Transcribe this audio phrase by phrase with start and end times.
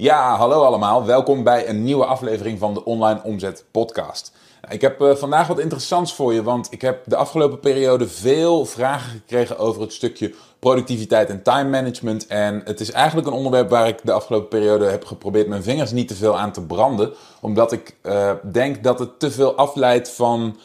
[0.00, 1.04] Ja, hallo allemaal.
[1.04, 4.32] Welkom bij een nieuwe aflevering van de Online Omzet Podcast.
[4.68, 8.64] Ik heb uh, vandaag wat interessants voor je, want ik heb de afgelopen periode veel
[8.64, 12.26] vragen gekregen over het stukje productiviteit en time management.
[12.26, 15.92] En het is eigenlijk een onderwerp waar ik de afgelopen periode heb geprobeerd mijn vingers
[15.92, 20.10] niet te veel aan te branden, omdat ik uh, denk dat het te veel afleidt
[20.10, 20.56] van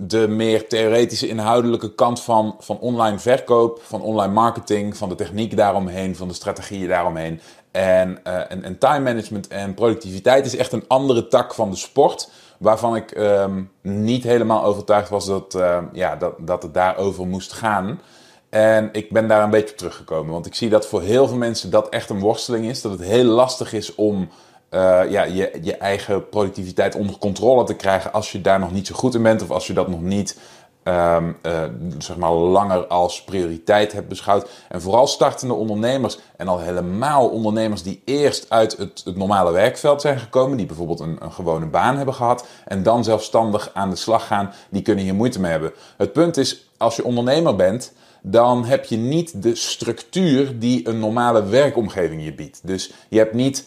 [0.00, 5.56] de meer theoretische, inhoudelijke kant van, van online verkoop, van online marketing, van de techniek
[5.56, 7.40] daaromheen, van de strategieën daaromheen.
[7.70, 11.76] En, uh, en, en, time management en productiviteit is echt een andere tak van de
[11.76, 12.30] sport.
[12.58, 17.52] Waarvan ik um, niet helemaal overtuigd was dat, uh, ja, dat, dat het daarover moest
[17.52, 18.00] gaan.
[18.50, 20.32] En ik ben daar een beetje op teruggekomen.
[20.32, 22.82] Want ik zie dat voor heel veel mensen dat echt een worsteling is.
[22.82, 24.28] Dat het heel lastig is om
[24.70, 28.86] uh, ja, je, je eigen productiviteit onder controle te krijgen als je daar nog niet
[28.86, 30.38] zo goed in bent of als je dat nog niet
[30.88, 31.62] um, uh,
[31.98, 34.48] zeg maar langer als prioriteit hebt beschouwd.
[34.68, 40.00] En vooral startende ondernemers en al helemaal ondernemers die eerst uit het, het normale werkveld
[40.00, 43.96] zijn gekomen, die bijvoorbeeld een, een, gewone baan hebben gehad en dan zelfstandig aan de
[43.96, 45.72] slag gaan, die kunnen hier moeite mee hebben.
[45.96, 50.98] Het punt is, als je ondernemer bent, dan heb je niet de structuur die een
[50.98, 52.60] normale werkomgeving je biedt.
[52.64, 53.66] Dus je hebt niet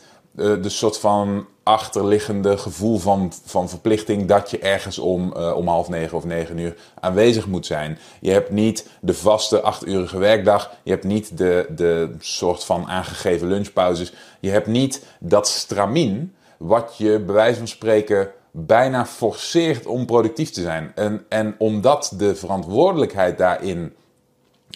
[0.61, 5.89] de soort van achterliggende gevoel van, van verplichting dat je ergens om, uh, om half
[5.89, 7.98] negen of negen uur aanwezig moet zijn.
[8.22, 10.72] Je hebt niet de vaste achturige werkdag.
[10.83, 14.14] Je hebt niet de, de soort van aangegeven lunchpauzes.
[14.39, 20.50] Je hebt niet dat stramien wat je bij wijze van spreken bijna forceert om productief
[20.50, 20.92] te zijn.
[20.95, 23.94] En, en omdat de verantwoordelijkheid daarin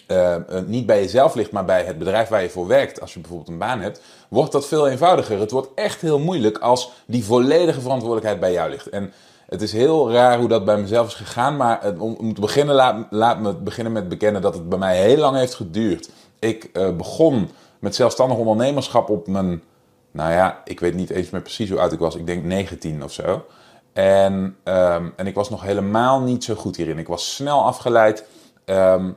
[0.06, 3.20] uh, niet bij jezelf ligt, maar bij het bedrijf waar je voor werkt, als je
[3.20, 5.40] bijvoorbeeld een baan hebt, wordt dat veel eenvoudiger.
[5.40, 8.88] Het wordt echt heel moeilijk als die volledige verantwoordelijkheid bij jou ligt.
[8.88, 9.12] En
[9.46, 13.06] het is heel raar hoe dat bij mezelf is gegaan, maar om, te beginnen, laat,
[13.10, 16.10] laat, me beginnen met bekennen dat het bij mij heel lang heeft geduurd.
[16.38, 19.62] Ik uh, begon met zelfstandig ondernemerschap op mijn,
[20.10, 23.04] nou ja, ik weet niet eens meer precies hoe oud ik was, ik denk 19
[23.04, 23.44] of zo.
[23.92, 26.98] En, um, en ik was nog helemaal niet zo goed hierin.
[26.98, 28.24] Ik was snel afgeleid.
[28.64, 29.16] Um,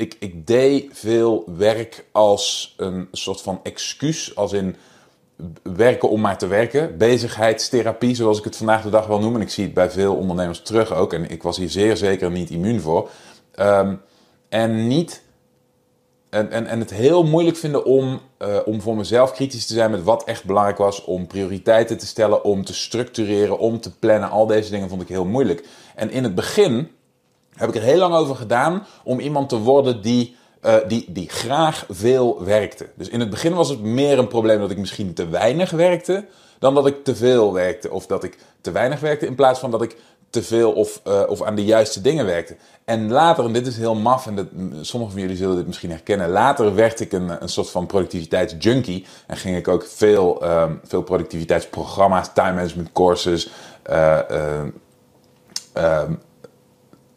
[0.00, 4.76] ik, ik deed veel werk als een soort van excuus, als in
[5.62, 6.98] werken om maar te werken.
[6.98, 9.34] Bezigheidstherapie, zoals ik het vandaag de dag wel noem.
[9.34, 11.12] En ik zie het bij veel ondernemers terug ook.
[11.12, 13.10] En ik was hier zeer zeker niet immuun voor.
[13.60, 14.00] Um,
[14.48, 15.22] en niet.
[16.30, 19.90] En, en, en het heel moeilijk vinden om, uh, om voor mezelf kritisch te zijn
[19.90, 21.04] met wat echt belangrijk was.
[21.04, 24.30] Om prioriteiten te stellen, om te structureren, om te plannen.
[24.30, 25.66] Al deze dingen vond ik heel moeilijk.
[25.94, 26.90] En in het begin
[27.60, 31.28] heb ik er heel lang over gedaan om iemand te worden die, uh, die, die
[31.28, 32.88] graag veel werkte.
[32.94, 36.24] Dus in het begin was het meer een probleem dat ik misschien te weinig werkte
[36.58, 37.90] dan dat ik te veel werkte.
[37.90, 39.96] Of dat ik te weinig werkte in plaats van dat ik
[40.30, 42.56] te veel of, uh, of aan de juiste dingen werkte.
[42.84, 44.46] En later, en dit is heel maf, en dat,
[44.80, 46.28] sommigen van jullie zullen dit misschien herkennen.
[46.28, 49.06] Later werd ik een, een soort van productiviteitsjunkie.
[49.26, 53.50] En ging ik ook veel, um, veel productiviteitsprogramma's, time management courses.
[53.90, 54.18] Uh,
[55.76, 56.02] uh,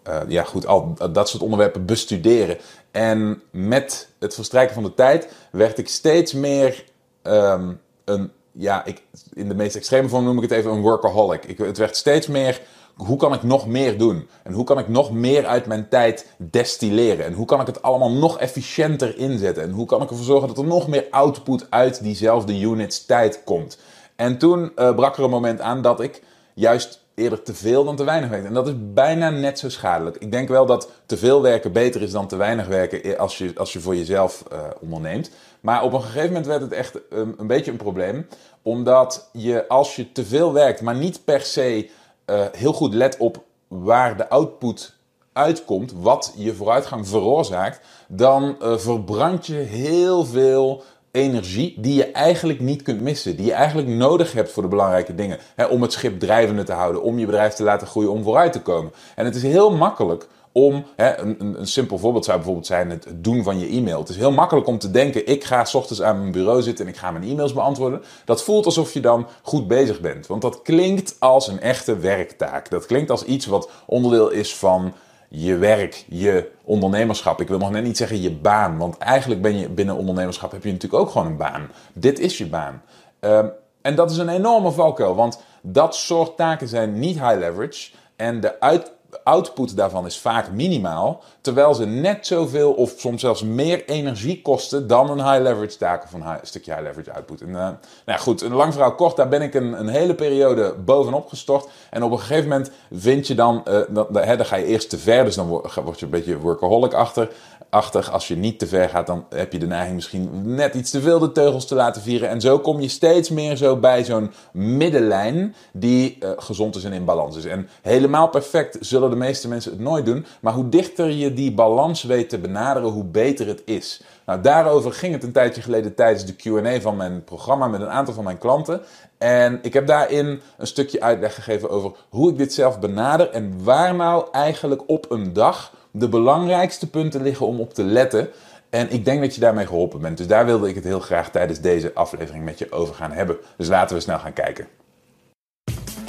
[0.08, 2.58] uh, ja, goed, al dat soort onderwerpen bestuderen.
[2.92, 6.84] En met het verstrijken van de tijd werd ik steeds meer
[7.24, 9.02] um, een, ja, ik,
[9.34, 11.46] in de meest extreme vorm noem ik het even een workaholic.
[11.46, 12.62] Ik, het werd steeds meer,
[12.96, 14.28] hoe kan ik nog meer doen?
[14.44, 17.26] En hoe kan ik nog meer uit mijn tijd destilleren?
[17.26, 19.64] En hoe kan ik het allemaal nog efficiënter inzetten?
[19.64, 23.42] En hoe kan ik ervoor zorgen dat er nog meer output uit diezelfde units tijd
[23.44, 23.78] komt?
[24.16, 27.96] En toen uh, brak er een moment aan dat ik juist eerder te veel dan
[27.96, 28.46] te weinig werkt.
[28.46, 30.18] En dat is bijna net zo schadelijk.
[30.18, 33.52] Ik denk wel dat te veel werken beter is dan te weinig werken als je,
[33.58, 35.32] als je voor jezelf uh, onderneemt.
[35.60, 38.28] Maar op een gegeven moment werd het echt een, een, beetje een probleem.
[38.62, 41.90] Omdat je als je te veel werkt, maar niet per se
[42.26, 44.96] uh, heel goed let op waar de output
[45.34, 52.60] uitkomt, wat je vooruitgang veroorzaakt, dan uh, verbrand je heel veel energie die je eigenlijk
[52.60, 53.36] niet kunt missen.
[53.36, 55.38] Die je eigenlijk nodig hebt voor de belangrijke dingen.
[55.56, 58.52] Hè, om het schip drijvende te houden, om je bedrijf te laten groeien, om vooruit
[58.52, 58.92] te komen.
[59.16, 62.90] En het is heel makkelijk om, hè, een, een, een, simpel voorbeeld zou bijvoorbeeld zijn
[62.90, 64.00] het doen van je e-mail.
[64.00, 66.86] Het is heel makkelijk om te denken, ik ga s ochtends aan mijn bureau zitten
[66.86, 68.04] en ik ga mijn e-mails beantwoorden.
[68.26, 70.28] Dat voelt alsof je dan goed bezig bent.
[70.28, 72.70] Want dat klinkt als een echte werktaak.
[72.70, 74.94] Dat klinkt als iets wat onderdeel is van
[75.36, 77.42] je werk, je ondernemerschap.
[77.42, 80.64] Ik wil nog net niet zeggen je baan, want eigenlijk ben je binnen ondernemerschap heb
[80.64, 81.70] je natuurlijk ook gewoon een baan.
[81.94, 82.82] Dit is je baan.
[83.20, 83.52] Um,
[83.82, 88.40] en dat is een enorme valkuil, want dat soort taken zijn niet high leverage en
[88.40, 88.92] de uit,
[89.24, 94.88] output daarvan is vaak minimaal, terwijl ze net zoveel of soms zelfs meer energie kosten
[94.88, 97.42] dan een high leverage taak of een, stukje high leverage output.
[97.42, 97.76] En, uh, nou
[98.06, 101.68] ja, goed, een lang verhaal kort, daar ben ik een, een hele periode bovenop gestort.
[101.90, 104.98] En op een gegeven moment vind je dan, uh, dan, dan ga je eerst te
[104.98, 107.30] ver, dus dan word je een beetje workaholic achter
[107.74, 108.12] achtig.
[108.12, 111.02] Als je niet te ver gaat, dan heb je de neiging misschien net iets te
[111.02, 112.30] veel de teugels te laten vieren.
[112.30, 116.94] En zo kom je steeds meer zo bij zo'n middenlijn die uh, gezond is en
[116.94, 117.46] in balans is.
[117.46, 120.26] En helemaal perfect zullen de meeste mensen het nooit doen.
[120.42, 124.04] Maar hoe dichter je die balans weet te benaderen, hoe beter het is.
[124.26, 127.90] Nou, daarover ging het een tijdje geleden tijdens de QA van mijn programma met een
[127.90, 128.82] aantal van mijn klanten.
[129.18, 133.64] En ik heb daarin een stukje uitleg gegeven over hoe ik dit zelf benader en
[133.64, 138.30] waar nou eigenlijk op een dag de belangrijkste punten liggen om op te letten.
[138.70, 140.18] En ik denk dat je daarmee geholpen bent.
[140.18, 143.38] Dus daar wilde ik het heel graag tijdens deze aflevering met je over gaan hebben.
[143.58, 144.68] Dus laten we snel gaan kijken.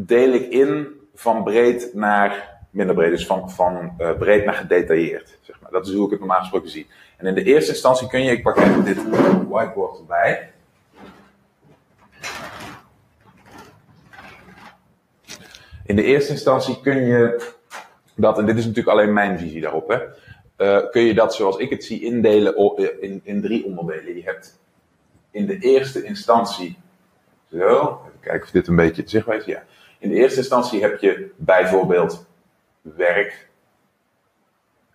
[0.00, 3.10] deel ik in van breed naar minder breed.
[3.10, 5.38] Dus van, van uh, breed naar gedetailleerd.
[5.40, 5.70] Zeg maar.
[5.70, 6.86] Dat is hoe ik het normaal gesproken zie.
[7.16, 8.96] En in de eerste instantie kun je, ik pak even dit
[9.48, 10.50] whiteboard erbij.
[15.84, 17.52] In de eerste instantie kun je
[18.14, 19.98] dat, en dit is natuurlijk alleen mijn visie daarop, hè,
[20.66, 24.16] uh, kun je dat zoals ik het zie indelen in, in drie onderdelen.
[24.16, 24.58] Je hebt
[25.30, 26.78] in de eerste instantie,
[27.50, 29.44] zo, even kijken of dit een beetje zichtbaar is.
[29.44, 29.62] Ja.
[29.98, 32.26] In de eerste instantie heb je bijvoorbeeld
[32.82, 33.48] werk.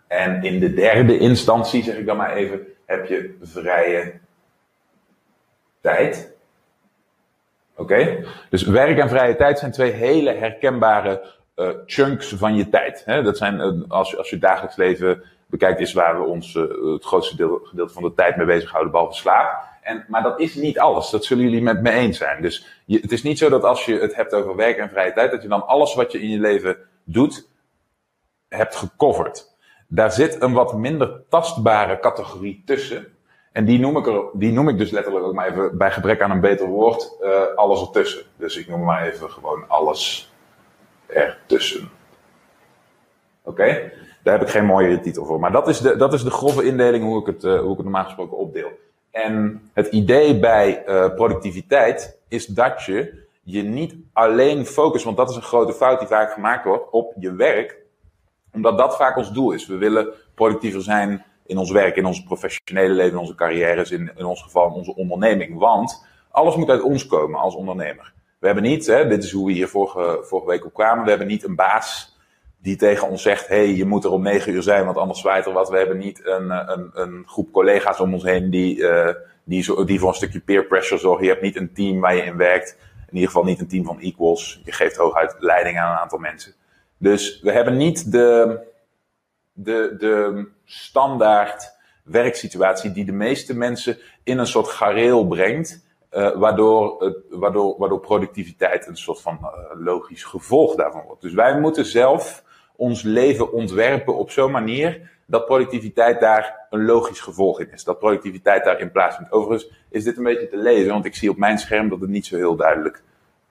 [0.07, 4.19] En in de derde instantie, zeg ik dan maar even, heb je vrije
[5.81, 6.33] tijd.
[7.75, 8.25] Oké?
[8.49, 13.05] Dus werk en vrije tijd zijn twee hele herkenbare uh, chunks van je tijd.
[13.05, 13.21] Hè?
[13.21, 16.93] Dat zijn, uh, als, je, als je dagelijks leven bekijkt, is waar we ons uh,
[16.93, 19.71] het grootste deel, gedeelte van de tijd mee bezighouden, behalve slaap.
[19.83, 21.09] En, maar dat is niet alles.
[21.09, 22.41] Dat zullen jullie met me eens zijn.
[22.41, 25.13] Dus je, het is niet zo dat als je het hebt over werk en vrije
[25.13, 27.47] tijd, dat je dan alles wat je in je leven doet,
[28.49, 29.51] hebt gecoverd.
[29.87, 33.07] Daar zit een wat minder tastbare categorie tussen.
[33.51, 36.21] En die noem, ik er, die noem ik dus letterlijk ook maar even bij gebrek
[36.21, 38.23] aan een beter woord, uh, alles ertussen.
[38.37, 40.33] Dus ik noem maar even gewoon alles
[41.05, 41.89] ertussen.
[43.41, 43.91] Oké?
[44.23, 45.39] Daar heb ik geen mooiere titel voor.
[45.39, 47.75] Maar dat is de, dat is de grove indeling hoe ik, het, uh, hoe ik
[47.75, 48.71] het normaal gesproken opdeel.
[49.13, 55.29] En het idee bij uh, productiviteit is dat je je niet alleen focust, want dat
[55.29, 57.77] is een grote fout die vaak gemaakt wordt, op je werk.
[58.51, 59.67] Omdat dat vaak ons doel is.
[59.67, 64.11] We willen productiever zijn in ons werk, in ons professionele leven, in onze carrières, in,
[64.17, 65.57] in ons geval in onze onderneming.
[65.59, 68.13] Want alles moet uit ons komen als ondernemer.
[68.39, 71.09] We hebben niet, hè, dit is hoe we hier vorige, vorige week op kwamen, we
[71.09, 72.12] hebben niet een baas
[72.63, 75.45] die tegen ons zegt, hey, je moet er om negen uur zijn, want anders zwaait
[75.45, 75.69] er wat.
[75.69, 79.09] We hebben niet een, een, een groep collega's om ons heen die, uh,
[79.43, 81.23] die, die voor een stukje peer pressure zorgen.
[81.23, 82.77] Je hebt niet een team waar je in werkt.
[83.07, 84.61] In ieder geval niet een team van equals.
[84.65, 86.53] Je geeft hooguit leiding aan een aantal mensen.
[86.97, 88.59] Dus we hebben niet de,
[89.53, 91.71] de, de standaard
[92.03, 95.85] werksituatie die de meeste mensen in een soort gareel brengt.
[96.11, 99.39] Uh, waardoor, waardoor, waardoor productiviteit een soort van
[99.73, 101.21] logisch gevolg daarvan wordt.
[101.21, 102.43] Dus wij moeten zelf
[102.75, 107.83] ons leven ontwerpen op zo'n manier dat productiviteit daar een logisch gevolg in is.
[107.83, 109.31] Dat productiviteit daarin plaatsvindt.
[109.31, 112.09] Overigens is dit een beetje te lezen, want ik zie op mijn scherm dat het
[112.09, 113.03] niet zo heel duidelijk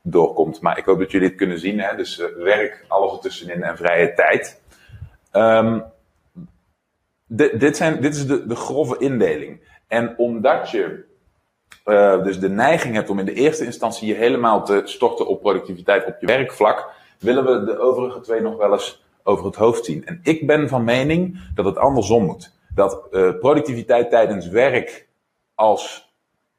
[0.02, 0.60] doorkomt.
[0.60, 1.80] Maar ik hoop dat jullie dit kunnen zien.
[1.80, 1.96] Hè?
[1.96, 4.60] Dus werk, alles ertussenin en vrije tijd.
[5.32, 5.84] Um,
[7.26, 9.60] dit, dit is de, de grove indeling.
[9.88, 11.04] En omdat je
[11.84, 15.40] uh, dus de neiging hebt om in de eerste instantie je helemaal te storten op
[15.40, 16.88] productiviteit op je werkvlak,
[17.18, 20.06] willen we de overige twee nog wel eens over het hoofd zien.
[20.06, 22.52] En ik ben van mening dat het andersom moet.
[22.74, 25.08] Dat uh, productiviteit tijdens werk
[25.54, 26.12] als,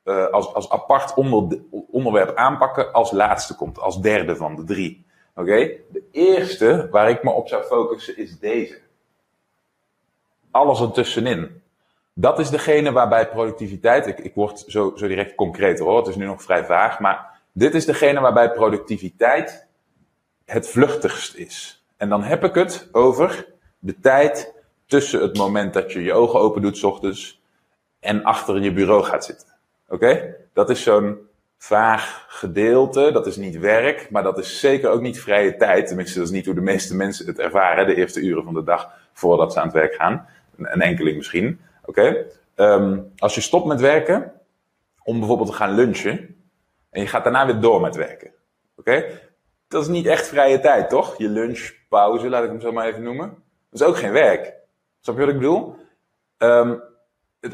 [0.05, 1.59] uh, als, als apart onder,
[1.91, 5.05] onderwerp aanpakken als laatste komt, als derde van de drie.
[5.35, 5.71] Oké?
[5.89, 8.81] De eerste waar ik me op zou focussen is deze
[10.53, 11.61] alles ertussenin.
[12.13, 16.15] Dat is degene waarbij productiviteit, ik, ik word zo, zo direct concreter hoor, het is
[16.15, 19.67] nu nog vrij vaag, maar dit is degene waarbij productiviteit
[20.45, 21.82] het vluchtigst is.
[22.03, 23.45] En dan heb ik het over
[23.79, 24.53] de tijd
[24.85, 27.41] tussen het moment dat je je ogen open doet s ochtends
[27.99, 29.47] en achter je bureau gaat zitten.
[29.87, 30.35] Oké?
[30.53, 31.17] Dat is zo'n
[31.57, 33.11] vaag gedeelte.
[33.11, 35.87] Dat is niet werk, maar dat is zeker ook niet vrije tijd.
[35.87, 38.63] Tenminste, dat is niet hoe de meeste mensen het ervaren, de eerste uren van de
[38.63, 40.27] dag voordat ze aan het werk gaan.
[40.57, 41.59] Een enkeling misschien.
[41.85, 42.25] Oké.
[42.55, 44.31] Ehm, als je stopt met werken,
[45.03, 46.35] om bijvoorbeeld te gaan lunchen,
[46.89, 48.31] en je gaat daarna weer door met werken.
[48.75, 49.05] Oké?
[49.67, 51.17] Dat is niet echt vrije tijd, toch?
[51.17, 51.29] Je
[51.93, 53.29] lunchpauze, laat ik hem zo maar even noemen.
[53.69, 54.53] Dat is ook geen werk.
[54.99, 55.75] Snap je wat ik bedoel?
[56.37, 56.81] Um,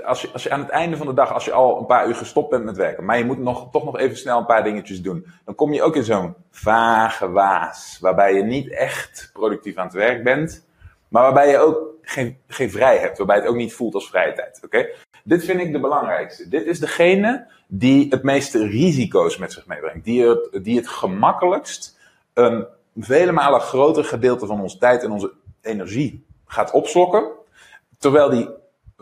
[0.04, 2.08] als, je, als je aan het einde van de dag, als je al een paar
[2.08, 4.64] uur gestopt bent met werken, maar je moet nog, toch nog even snel een paar
[4.64, 9.78] dingetjes doen, dan kom je ook in zo'n vage waas, waarbij je niet echt productief
[9.78, 10.68] aan het werk bent,
[11.08, 14.34] maar waarbij je ook geen, geen vrij hebt, waarbij het ook niet voelt als vrije
[14.34, 14.60] tijd.
[14.66, 14.88] Oké?
[15.24, 16.48] Dit vind ik de belangrijkste.
[16.48, 21.98] Dit is degene die het meeste risico's met zich meebrengt, die het, die het gemakkelijkst
[22.34, 22.68] een
[23.00, 27.28] vele malen groter gedeelte van onze tijd en onze energie gaat opslokken,
[27.98, 28.50] terwijl die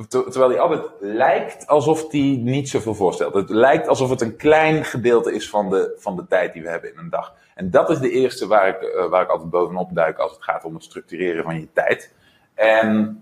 [0.10, 3.34] terwijl die altijd lijkt alsof die niet zoveel voorstelt.
[3.34, 6.70] Het lijkt alsof het een klein gedeelte is van de, van de tijd die we
[6.70, 7.34] hebben in een dag.
[7.56, 10.44] En dat is de eerste waar ik, uh, waar ik altijd bovenop duik als het
[10.44, 12.14] gaat om het structureren van je tijd.
[12.54, 13.22] En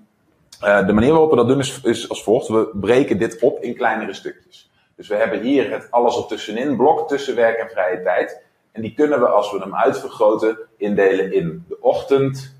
[0.63, 2.47] uh, de manier waarop we dat doen is, is als volgt.
[2.47, 4.71] We breken dit op in kleinere stukjes.
[4.95, 8.43] Dus we hebben hier het alles ertussenin blok tussen werk en vrije tijd.
[8.75, 12.55] En die kunnen we, als we hem uitvergroten, indelen in de ochtend,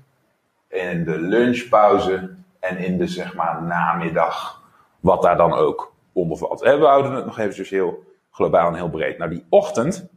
[0.68, 4.62] in de lunchpauze en in de zeg maar namiddag,
[5.00, 6.60] wat daar dan ook onder valt.
[6.60, 9.18] We houden het nog eventjes heel globaal en heel breed.
[9.18, 10.08] Nou, die ochtend,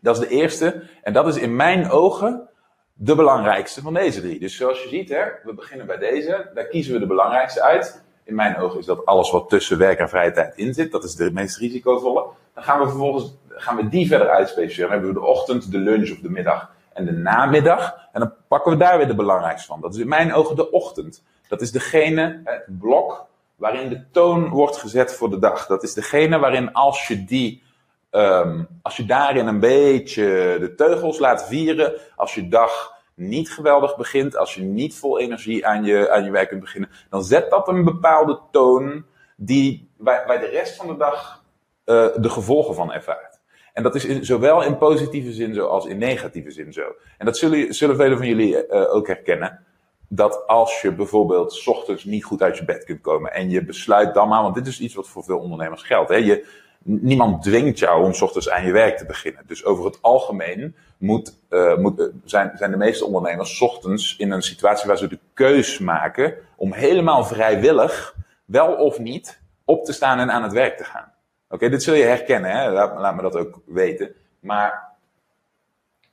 [0.00, 0.82] dat is de eerste.
[1.02, 2.48] En dat is in mijn ogen
[2.92, 4.40] de belangrijkste van deze drie.
[4.40, 6.50] Dus zoals je ziet, hè, we beginnen bij deze.
[6.54, 8.04] Daar kiezen we de belangrijkste uit.
[8.24, 10.92] In mijn ogen is dat alles wat tussen werk en vrije tijd in zit.
[10.92, 12.26] Dat is de meest risicovolle.
[12.54, 14.90] Dan gaan we vervolgens gaan we die verder uitspecificeren.
[14.90, 18.08] Dan hebben we de ochtend, de lunch of de middag en de namiddag.
[18.12, 19.80] En dan pakken we daar weer de belangrijkste van.
[19.80, 21.22] Dat is in mijn ogen de ochtend.
[21.48, 25.66] Dat is degene, het blok, waarin de toon wordt gezet voor de dag.
[25.66, 27.62] Dat is degene waarin als je die,
[28.10, 33.96] um, als je daarin een beetje de teugels laat vieren, als je dag niet geweldig
[33.96, 37.50] begint, als je niet vol energie aan je, aan je werk kunt beginnen, dan zet
[37.50, 39.04] dat een bepaalde toon
[39.36, 41.42] die, waar, de rest van de dag
[41.84, 43.31] uh, de gevolgen van ervaart.
[43.72, 46.94] En dat is in, zowel in positieve zin zo als in negatieve zin zo.
[47.18, 49.64] En dat zullen, zullen velen van jullie uh, ook herkennen
[50.08, 53.64] dat als je bijvoorbeeld s ochtends niet goed uit je bed kunt komen en je
[53.64, 56.08] besluit dan maar, want dit is iets wat voor veel ondernemers geldt.
[56.08, 56.16] Hè?
[56.16, 56.46] Je,
[56.82, 59.42] niemand dwingt jou om s ochtends aan je werk te beginnen.
[59.46, 64.30] Dus over het algemeen moet, uh, moet, zijn, zijn de meeste ondernemers s ochtends in
[64.30, 69.92] een situatie waar ze de keus maken om helemaal vrijwillig, wel of niet, op te
[69.92, 71.11] staan en aan het werk te gaan.
[71.52, 72.70] Oké, dit zul je herkennen, hè?
[72.70, 74.14] Laat, me dat ook weten.
[74.40, 74.96] Maar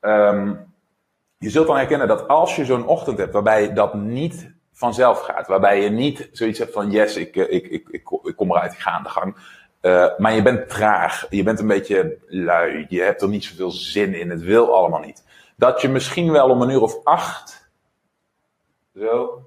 [0.02, 0.74] um,
[1.38, 5.48] je zult dan herkennen dat als je zo'n ochtend hebt waarbij dat niet vanzelf gaat,
[5.48, 8.80] waarbij je niet zoiets hebt van yes, ik, ik, ik, ik, ik kom eruit, ik
[8.80, 9.36] ga aan gang.
[9.82, 13.72] Uh, maar je bent traag, je bent een beetje lui, je hebt er niet zoveel
[13.72, 15.24] zin in, het wil allemaal niet.
[15.56, 17.72] Dat je misschien wel om een uur of acht
[18.96, 19.44] zo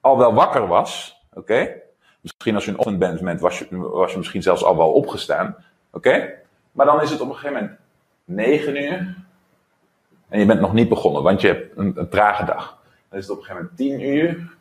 [0.00, 1.84] al wel wakker was, oké?
[2.32, 5.56] Misschien als je een ochtend bent, was je, was je misschien zelfs al wel opgestaan,
[5.90, 6.32] oké?
[6.72, 7.78] Maar dan is het op een gegeven moment
[8.24, 9.16] negen uur,
[10.28, 12.78] en je bent nog niet begonnen, want je hebt een, een trage dag.
[13.08, 14.56] Dan is het op een gegeven moment 10 uur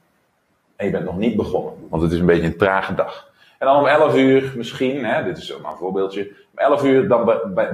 [0.76, 3.32] en je bent nog niet begonnen, want het is een beetje een trage dag.
[3.60, 7.08] En dan om 11 uur misschien, hè, dit is zomaar een voorbeeldje, om 11 uur
[7.08, 7.26] dan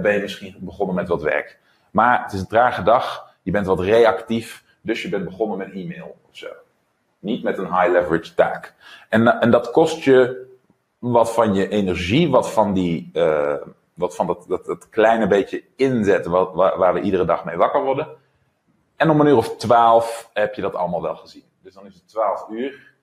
[0.01, 1.59] ben je misschien begonnen met wat werk.
[1.91, 5.71] Maar het is een trage dag, je bent wat reactief, dus je bent begonnen met
[5.71, 6.47] e-mail of zo.
[7.21, 8.73] Niet met een high leverage taak.
[9.09, 10.49] En, en dat kost je
[10.99, 13.55] wat van je energie, wat van die, uh,
[13.93, 17.57] wat van dat, dat, dat kleine beetje inzetten wat, waar, waar, we iedere dag mee
[17.57, 18.07] wakker worden.
[18.95, 21.43] En om een uur of twaalf heb je dat allemaal wel gezien.
[21.63, 22.93] Dus dan is het twaalf uur.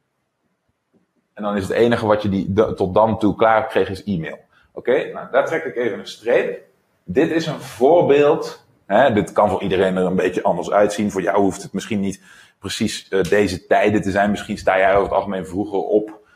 [1.35, 4.39] En dan is het enige wat je die, tot dan toe klaar gekregen is e-mail.
[4.73, 6.63] Oké, nou daar trek ik even een streep.
[7.05, 8.67] Dit is een voorbeeld.
[8.87, 11.11] Hè, dit kan voor iedereen er een beetje anders uitzien.
[11.11, 12.23] Voor jou hoeft het misschien niet
[12.59, 14.31] precies uh, deze tijden te zijn.
[14.31, 16.27] Misschien sta jij over het algemeen vroeger op.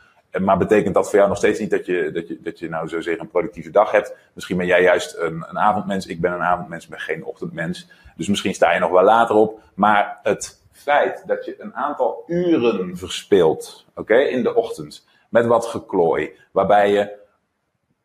[0.41, 2.87] Maar betekent dat voor jou nog steeds niet dat je, dat je, dat je nou
[2.87, 4.15] zozeer een productieve dag hebt?
[4.33, 6.05] Misschien ben jij juist een, een avondmens.
[6.05, 7.89] Ik ben een avondmens, ben geen ochtendmens.
[8.15, 9.59] Dus misschien sta je nog wel later op.
[9.73, 15.07] Maar het feit dat je een aantal uren verspeelt, oké, in de ochtend.
[15.29, 16.31] Met wat geklooi.
[16.51, 17.21] Waarbij je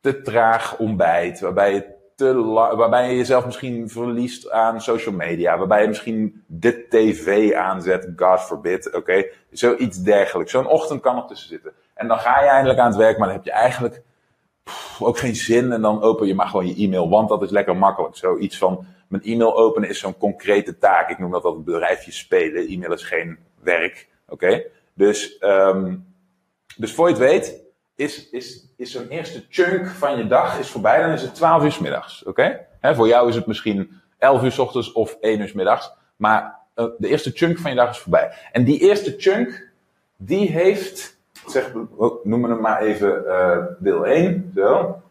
[0.01, 1.41] te traag ontbijt.
[1.41, 1.85] Waarbij je
[2.77, 5.59] waarbij je jezelf misschien verliest aan social media.
[5.59, 9.25] Waarbij je misschien de tv aanzet, God forbid, oké.
[9.51, 10.53] Zoiets dergelijks.
[10.53, 11.73] Zo'n ochtend kan er tussen zitten.
[11.95, 14.03] En dan ga je eindelijk aan het werk, maar dan heb je eigenlijk
[14.99, 15.73] ook geen zin.
[15.73, 18.17] En dan open je maar gewoon je e-mail, want dat is lekker makkelijk.
[18.17, 21.11] Zoiets van, mijn e-mail openen is zo'n concrete taak.
[21.11, 22.67] Ik noem dat dat bedrijfje spelen.
[22.67, 24.63] E-mail is geen werk, oké?
[24.95, 26.15] Dus, um,
[26.77, 27.68] dus voor je het weet,
[27.99, 31.65] is, is, is zo'n eerste chunk van je dag is voorbij, dan is het 12
[31.65, 32.25] uur middags.
[32.25, 32.67] Oké?
[32.83, 35.93] Voor jou is het misschien 11 uur ochtends of 1 uur middags.
[36.17, 38.33] Maar eh, de eerste chunk van je dag is voorbij.
[38.53, 39.71] En die eerste chunk,
[40.17, 44.53] die heeft, zeg, oh, noemen we hem maar even eh, deel 1.
[44.55, 45.03] Zo.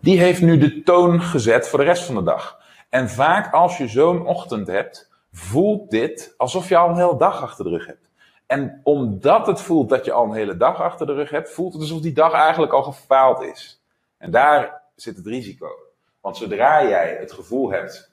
[0.00, 2.58] Die heeft nu de toon gezet voor de rest van de dag.
[2.88, 7.42] En vaak als je zo'n ochtend hebt, voelt dit alsof je al een hele dag
[7.42, 8.09] achter de rug hebt.
[8.50, 11.72] En omdat het voelt dat je al een hele dag achter de rug hebt, voelt
[11.72, 13.82] het alsof die dag eigenlijk al gefaald is.
[14.18, 15.68] En daar zit het risico.
[16.20, 18.12] Want zodra jij het gevoel hebt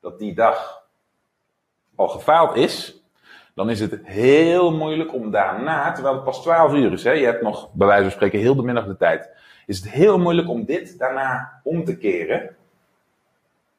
[0.00, 0.86] dat die dag
[1.94, 3.02] al gefaald is,
[3.54, 7.24] dan is het heel moeilijk om daarna, terwijl het pas 12 uur is, hè, je
[7.24, 9.30] hebt nog bij wijze van spreken heel de middag de tijd,
[9.66, 12.56] is het heel moeilijk om dit daarna om te keren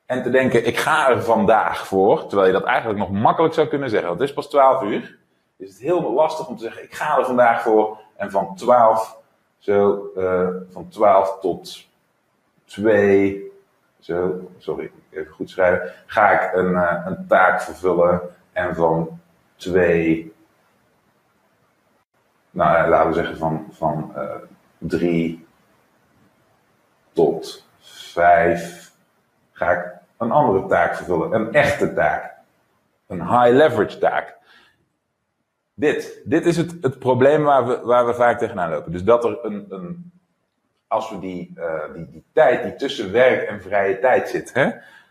[0.06, 3.68] en te denken, ik ga er vandaag voor, terwijl je dat eigenlijk nog makkelijk zou
[3.68, 5.20] kunnen zeggen, want het is pas 12 uur,
[5.62, 8.00] is het heel lastig om te zeggen, ik ga er vandaag voor.
[8.16, 9.18] En van 12,
[9.58, 11.88] zo, uh, van 12 tot
[12.66, 13.52] 2,
[14.00, 18.22] zo, sorry, even goed schrijven, ga ik een, uh, een taak vervullen.
[18.52, 19.20] En van
[19.56, 20.34] 2,
[22.52, 24.36] nou laten we zeggen van, van uh,
[24.78, 25.48] 3
[27.14, 28.92] tot 5
[29.52, 32.34] ga ik een andere taak vervullen, een echte taak,
[33.08, 34.40] een high leverage taak.
[35.82, 38.92] Dit, dit is het, het probleem waar we, waar we vaak tegenaan lopen.
[38.92, 40.12] Dus dat er een, een
[40.88, 44.70] als we die, uh, die, die tijd die tussen werk en vrije tijd zit, hè,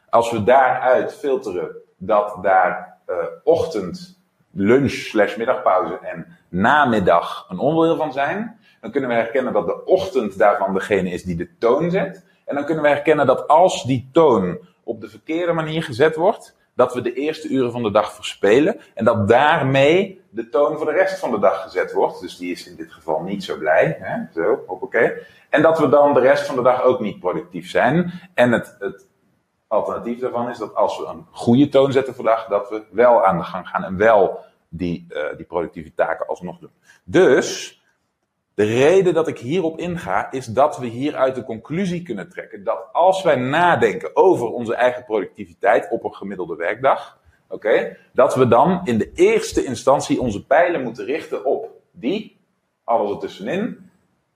[0.08, 7.96] als we daaruit filteren dat daar uh, ochtend, lunch slash middagpauze en namiddag een onderdeel
[7.96, 11.90] van zijn, dan kunnen we herkennen dat de ochtend daarvan degene is die de toon
[11.90, 12.24] zet.
[12.44, 16.56] En dan kunnen we herkennen dat als die toon op de verkeerde manier gezet wordt,
[16.80, 20.86] dat we de eerste uren van de dag verspelen en dat daarmee de toon voor
[20.86, 22.20] de rest van de dag gezet wordt.
[22.20, 23.96] Dus die is in dit geval niet zo blij.
[24.00, 24.42] Hè?
[24.42, 25.12] Zo, oké.
[25.48, 28.12] En dat we dan de rest van de dag ook niet productief zijn.
[28.34, 29.06] En het, het
[29.66, 32.82] alternatief daarvan is dat als we een goede toon zetten voor de dag, dat we
[32.90, 36.70] wel aan de gang gaan en wel die, uh, die productieve taken alsnog doen.
[37.04, 37.79] Dus,
[38.60, 42.88] de reden dat ik hierop inga, is dat we hieruit de conclusie kunnen trekken dat
[42.92, 48.80] als wij nadenken over onze eigen productiviteit op een gemiddelde werkdag, oké, dat we dan
[48.84, 52.38] in de eerste instantie onze pijlen moeten richten op die,
[52.84, 53.90] alles ertussenin.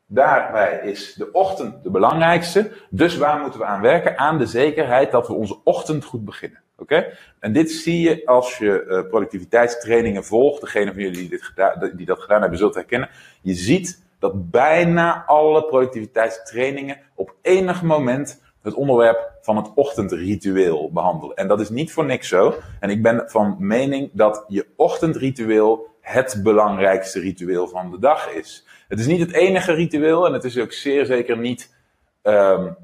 [0.07, 2.73] Daarbij is de ochtend de belangrijkste.
[2.91, 4.19] Dus waar moeten we aan werken?
[4.19, 6.61] Aan de zekerheid dat we onze ochtend goed beginnen.
[6.77, 7.17] Oké?
[7.39, 10.61] En dit zie je als je uh, productiviteitstrainingen volgt.
[10.61, 11.41] Degene van jullie die,
[11.79, 13.09] dit die dat gedaan hebben, zult herkennen.
[13.43, 21.37] Je ziet dat bijna alle productiviteitstrainingen op enig moment het onderwerp van het ochtendritueel behandelen.
[21.37, 22.55] En dat is niet voor niks zo.
[22.81, 28.67] En ik ben van mening dat je ochtendritueel het belangrijkste ritueel van de dag is.
[28.89, 31.75] Het is niet het enige ritueel en het is ook zeer zeker niet.
[32.23, 32.77] Um,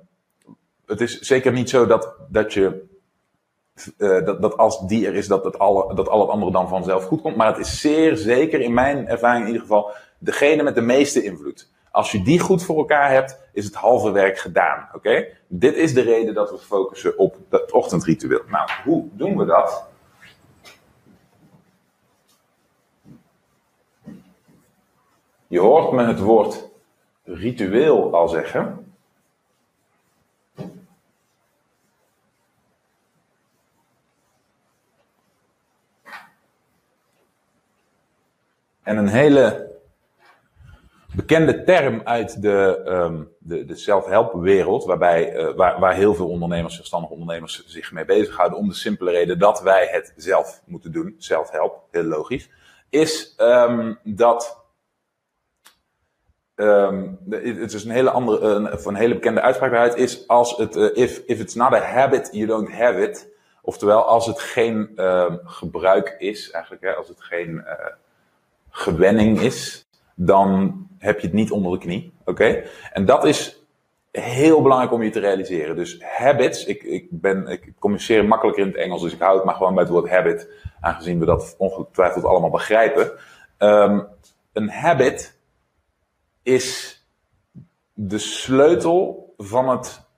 [0.86, 2.88] het is zeker niet zo dat, dat je.
[3.98, 6.68] Uh, dat, dat als die er is, dat, het alle, dat al het andere dan
[6.68, 7.36] vanzelf goed komt.
[7.36, 11.22] Maar het is zeer zeker, in mijn ervaring in ieder geval, degene met de meeste
[11.22, 11.68] invloed.
[11.90, 14.88] Als je die goed voor elkaar hebt, is het halve werk gedaan.
[14.92, 15.26] Oké?
[15.46, 18.42] Dit is de reden dat we focussen op het ochtendritueel.
[18.48, 19.88] Nou, hoe doen we dat?
[25.46, 26.68] Je hoort me het woord
[27.24, 28.94] ritueel al zeggen.
[38.82, 39.69] En een hele
[41.14, 46.28] bekende term uit de, um, de, de self-help wereld, waarbij, uh, waar, waar heel veel
[46.28, 50.92] ondernemers, zelfstandige ondernemers zich mee bezighouden, om de simpele reden dat wij het zelf moeten
[50.92, 52.50] doen, self-help, heel logisch,
[52.88, 54.58] is um, dat
[56.54, 60.76] Um, het is een hele andere, een, een hele bekende uitspraak daaruit is als het,
[60.76, 63.28] uh, if, if it's not a habit, you don't have it.
[63.62, 64.90] Oftewel, als het geen
[65.44, 67.72] gebruik is, eigenlijk, hè, als het geen uh,
[68.70, 69.88] gewenning is,
[70.22, 72.12] dan heb je het niet onder de knie.
[72.24, 72.62] Oké?
[72.92, 73.64] En dat is
[74.10, 75.76] heel belangrijk om je te realiseren.
[75.76, 79.44] Dus habits, ik, ik, ben, ik communiceer makkelijker in het Engels, dus ik hou het
[79.44, 80.48] maar gewoon bij het woord habit,
[80.80, 83.12] aangezien we dat ongetwijfeld allemaal begrijpen.
[83.58, 84.06] Um,
[84.52, 85.38] een habit
[86.42, 86.98] is
[87.94, 90.08] de sleutel van het,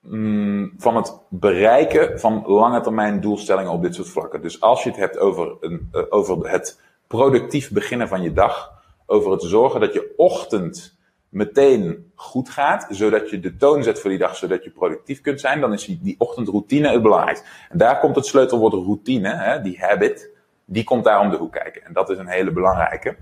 [0.00, 4.42] mm, van het bereiken van lange termijn doelstellingen op dit soort vlakken.
[4.42, 8.72] Dus als je het hebt over, een, uh, over het productief beginnen van je dag,
[9.06, 10.96] over het zorgen dat je ochtend
[11.28, 15.40] meteen goed gaat, zodat je de toon zet voor die dag, zodat je productief kunt
[15.40, 17.46] zijn, dan is die, ochtendroutine het belangrijkste.
[17.68, 20.30] En daar komt het sleutelwoord routine, hè, die habit,
[20.64, 21.84] die komt daar om de hoek kijken.
[21.84, 23.16] En dat is een hele belangrijke.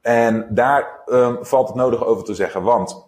[0.00, 3.06] En daar um, valt het nodig over te zeggen, want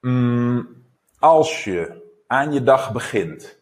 [0.00, 0.84] mm,
[1.18, 3.59] als je aan je dag begint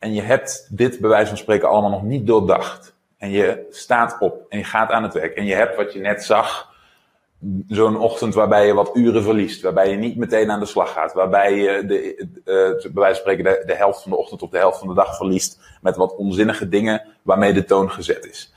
[0.00, 4.16] en je hebt dit bij wijze van spreken allemaal nog niet doordacht en je staat
[4.20, 6.74] op en je gaat aan het werk en je hebt wat je net zag,
[7.68, 11.12] zo'n ochtend waarbij je wat uren verliest, waarbij je niet meteen aan de slag gaat,
[11.12, 14.50] waarbij je de, uh, bij wijze van spreken de, de helft van de ochtend of
[14.50, 18.54] de helft van de dag verliest met wat onzinnige dingen waarmee de toon gezet is.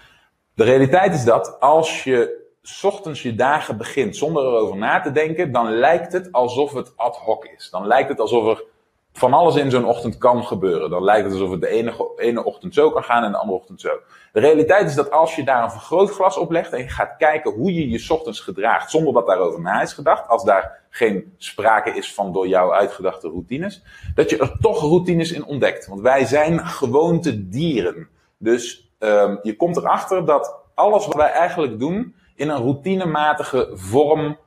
[0.54, 2.42] De realiteit is dat als je
[2.84, 7.16] ochtends je dagen begint zonder erover na te denken, dan lijkt het alsof het ad
[7.16, 7.70] hoc is.
[7.70, 8.64] Dan lijkt het alsof er
[9.14, 10.90] van alles in zo'n ochtend kan gebeuren.
[10.90, 13.58] Dan lijkt het alsof het de ene, ene ochtend zo kan gaan en de andere
[13.58, 14.00] ochtend zo.
[14.32, 17.52] De realiteit is dat als je daar een vergrootglas op legt en je gaat kijken
[17.52, 21.90] hoe je je ochtends gedraagt, zonder dat daarover na is gedacht, als daar geen sprake
[21.90, 23.84] is van door jou uitgedachte routines,
[24.16, 25.88] dat je er toch routines in ontdekt.
[25.88, 28.08] Want wij zijn gewoonte dieren.
[28.38, 34.38] Dus um, je komt erachter dat alles wat wij eigenlijk doen in een routinematige vorm,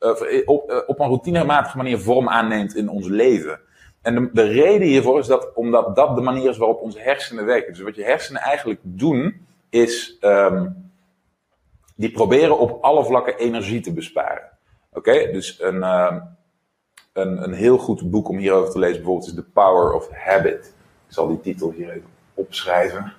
[0.00, 3.60] uh, op, uh, op een routinematige manier vorm aanneemt in ons leven.
[4.02, 7.44] En de, de, reden hiervoor is dat omdat dat de manier is waarop onze hersenen
[7.44, 7.72] werken.
[7.72, 10.90] Dus wat je hersenen eigenlijk doen, is um,
[11.94, 14.50] die proberen op alle vlakken energie te besparen.
[14.92, 16.16] Oké, dus een, uh,
[17.12, 20.74] een, een heel goed boek om hierover te lezen bijvoorbeeld is The Power of Habit.
[21.06, 23.12] Ik zal die titel hier even opschrijven.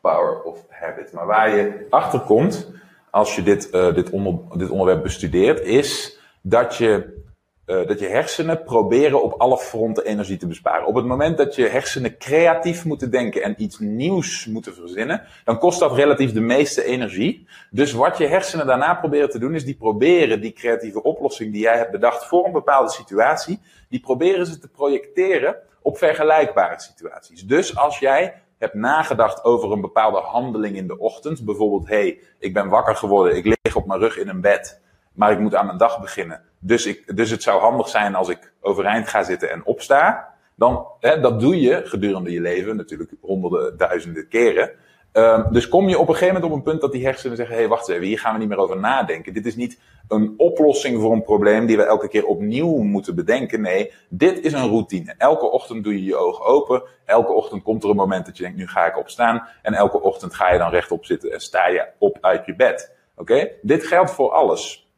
[0.00, 1.12] Power of Habit.
[1.12, 2.70] Maar waar je achter komt,
[3.10, 7.21] als je dit, uh, dit, onder, dit onderwerp bestudeert, is dat je
[7.66, 10.86] uh, dat je hersenen proberen op alle fronten energie te besparen.
[10.86, 15.58] Op het moment dat je hersenen creatief moeten denken en iets nieuws moeten verzinnen, dan
[15.58, 17.46] kost dat relatief de meeste energie.
[17.70, 21.62] Dus wat je hersenen daarna proberen te doen, is die proberen die creatieve oplossing die
[21.62, 27.42] jij hebt bedacht voor een bepaalde situatie, die proberen ze te projecteren op vergelijkbare situaties.
[27.42, 32.20] Dus als jij hebt nagedacht over een bepaalde handeling in de ochtend, bijvoorbeeld, hé, hey,
[32.38, 34.80] ik ben wakker geworden, ik lig op mijn rug in een bed,
[35.12, 38.28] maar ik moet aan mijn dag beginnen dus, ik, dus het zou handig zijn als
[38.28, 40.34] ik overeind ga zitten en opsta.
[40.54, 44.70] Dan, hè, dat doe je gedurende je leven, natuurlijk honderden, duizenden keren.
[45.12, 47.54] Um, dus kom je op een gegeven moment op een punt dat die hersenen zeggen:
[47.54, 49.34] hé, hey, wacht even, hier gaan we niet meer over nadenken.
[49.34, 53.60] Dit is niet een oplossing voor een probleem die we elke keer opnieuw moeten bedenken.
[53.60, 55.14] Nee, dit is een routine.
[55.18, 56.82] Elke ochtend doe je je ogen open.
[57.04, 59.48] Elke ochtend komt er een moment dat je denkt: nu ga ik opstaan.
[59.62, 62.94] En elke ochtend ga je dan rechtop zitten en sta je op uit je bed.
[63.16, 63.50] Oké?
[63.62, 64.91] Dit geldt voor alles.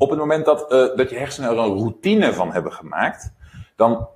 [0.00, 3.32] Op het moment dat, uh, dat je hersenen er een routine van hebben gemaakt,
[3.76, 4.08] dan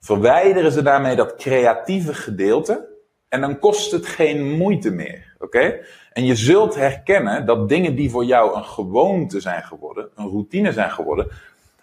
[0.00, 2.88] verwijderen ze daarmee dat creatieve gedeelte
[3.28, 5.34] en dan kost het geen moeite meer.
[5.38, 5.78] Oké?
[6.12, 10.72] En je zult herkennen dat dingen die voor jou een gewoonte zijn geworden, een routine
[10.72, 11.28] zijn geworden,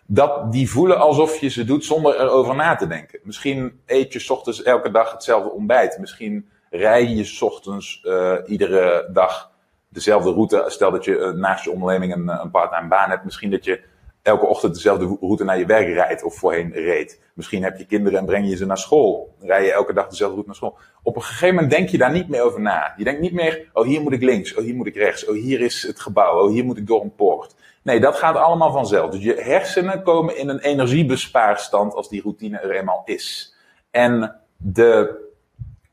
[0.05, 3.19] dat die voelen alsof je ze doet zonder erover na te denken.
[3.23, 5.97] Misschien eet je ochtends elke dag hetzelfde ontbijt.
[5.99, 9.48] Misschien rij je ochtends uh, iedere dag
[9.89, 10.63] dezelfde route.
[10.67, 13.23] Stel dat je eh, naast je onderneming een, eh, een part-time baan hebt.
[13.23, 13.81] Misschien dat je
[14.21, 17.21] elke ochtend dezelfde route naar je werk rijdt of voorheen reed.
[17.33, 19.35] Misschien heb je kinderen en breng je ze naar school.
[19.39, 20.77] rij je elke dag dezelfde route naar school.
[21.03, 22.93] Op een gegeven moment denk je daar niet meer over na.
[22.97, 25.35] Je denkt niet meer, oh hier moet ik links, oh hier moet ik rechts, oh
[25.35, 27.55] hier is het gebouw, oh hier moet ik door een poort.
[27.81, 29.11] Nee, dat gaat allemaal vanzelf.
[29.11, 33.55] Dus je hersenen komen in een energiebespaarstand als die routine er eenmaal is.
[33.91, 35.17] En de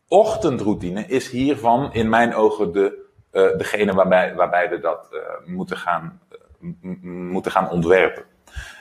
[0.08, 3.05] ochtendroutine is hiervan in mijn ogen de
[3.36, 5.20] uh, degene waarbij, waarbij we dat uh,
[5.54, 6.20] moeten, gaan,
[6.82, 8.24] uh, moeten gaan ontwerpen.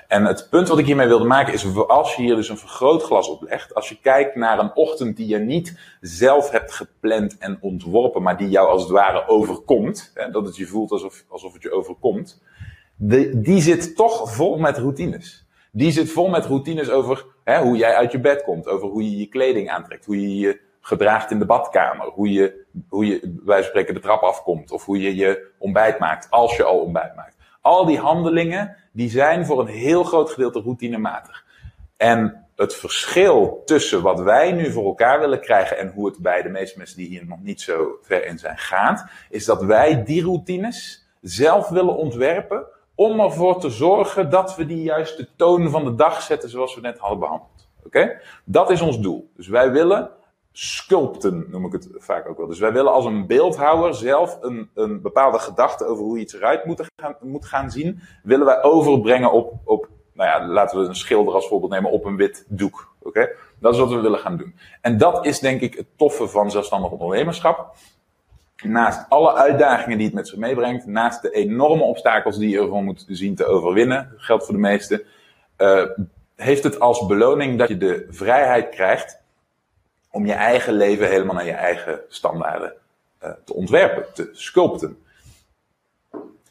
[0.07, 3.27] En het punt wat ik hiermee wilde maken is, als je hier dus een vergrootglas
[3.27, 7.57] op legt, als je kijkt naar een ochtend die je niet zelf hebt gepland en
[7.61, 11.53] ontworpen, maar die jou als het ware overkomt, hè, dat het je voelt alsof, alsof
[11.53, 12.43] het je overkomt,
[13.33, 15.47] die zit toch vol met routines.
[15.71, 19.03] Die zit vol met routines over hè, hoe jij uit je bed komt, over hoe
[19.03, 22.07] je je kleding aantrekt, hoe je je gedraagt in de badkamer.
[22.07, 24.71] Hoe je, hoe je bij spreken de trap afkomt.
[24.71, 27.35] Of hoe je je ontbijt maakt, als je al ontbijt maakt.
[27.61, 31.45] Al die handelingen, die zijn voor een heel groot gedeelte routinematig.
[31.97, 36.41] En het verschil tussen wat wij nu voor elkaar willen krijgen en hoe het bij
[36.41, 40.03] de meeste mensen die hier nog niet zo ver in zijn gaat, is dat wij
[40.03, 45.69] die routines zelf willen ontwerpen om ervoor te zorgen dat we die juist de toon
[45.69, 47.67] van de dag zetten zoals we net hadden behandeld.
[47.85, 48.21] Oké?
[48.43, 49.31] Dat is ons doel.
[49.35, 50.09] Dus wij willen
[50.57, 52.47] sculpten, noem ik het vaak ook wel.
[52.47, 56.65] Dus wij willen als een beeldhouwer zelf een, een bepaalde gedachte over hoe iets eruit
[56.65, 60.95] moet gaan, moet gaan zien, willen wij overbrengen op, op, nou ja, laten we een
[60.95, 62.93] schilder als voorbeeld nemen, op een wit doek.
[63.01, 63.29] Oké?
[63.59, 64.55] Dat is wat we willen gaan doen.
[64.81, 67.75] En dat is denk ik het toffe van zelfstandig ondernemerschap.
[68.63, 72.83] Naast alle uitdagingen die het met zich meebrengt, naast de enorme obstakels die je ervan
[72.83, 75.01] moet zien te overwinnen, geldt voor de meesten,
[75.57, 75.83] uh,
[76.35, 79.23] heeft het als beloning dat je de vrijheid krijgt
[80.15, 82.73] om je eigen leven helemaal naar je eigen standaarden
[83.23, 84.97] uh, te ontwerpen, te sculpten.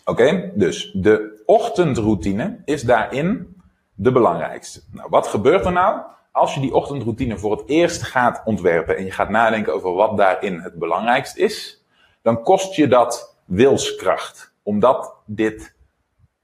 [0.05, 3.57] Oké, dus de ochtendroutine is daarin
[3.95, 4.83] de belangrijkste.
[4.91, 6.01] Nou, wat gebeurt er nou
[6.33, 10.17] als je die ochtendroutine voor het eerst gaat ontwerpen en je gaat nadenken over wat
[10.17, 11.85] daarin het belangrijkst is?
[12.23, 15.75] Dan kost je dat wilskracht, omdat dit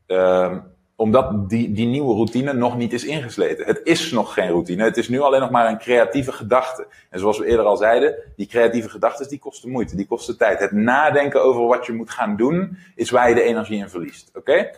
[0.06, 0.56] uh,
[1.00, 3.66] omdat die, die nieuwe routine nog niet is ingesleten.
[3.66, 4.82] Het is nog geen routine.
[4.82, 6.86] Het is nu alleen nog maar een creatieve gedachte.
[7.10, 10.60] En zoals we eerder al zeiden, die creatieve gedachten die kosten moeite, die kosten tijd.
[10.60, 14.30] Het nadenken over wat je moet gaan doen, is waar je de energie in verliest.
[14.34, 14.70] Oké?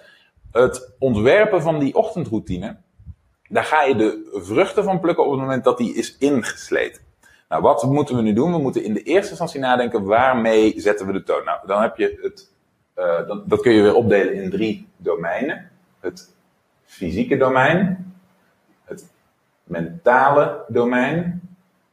[0.52, 2.76] Het ontwerpen van die ochtendroutine,
[3.48, 7.02] daar ga je de vruchten van plukken op het moment dat die is ingesleten.
[7.48, 8.52] Nou, wat moeten we nu doen?
[8.52, 11.44] We moeten in de eerste instantie nadenken, waarmee zetten we de toon?
[11.44, 12.50] Nou, dan heb je het,
[13.26, 15.70] dat, dat kun je weer opdelen in drie domeinen
[16.02, 16.34] het
[16.84, 18.12] fysieke domein,
[18.84, 19.04] het
[19.64, 21.40] mentale domein.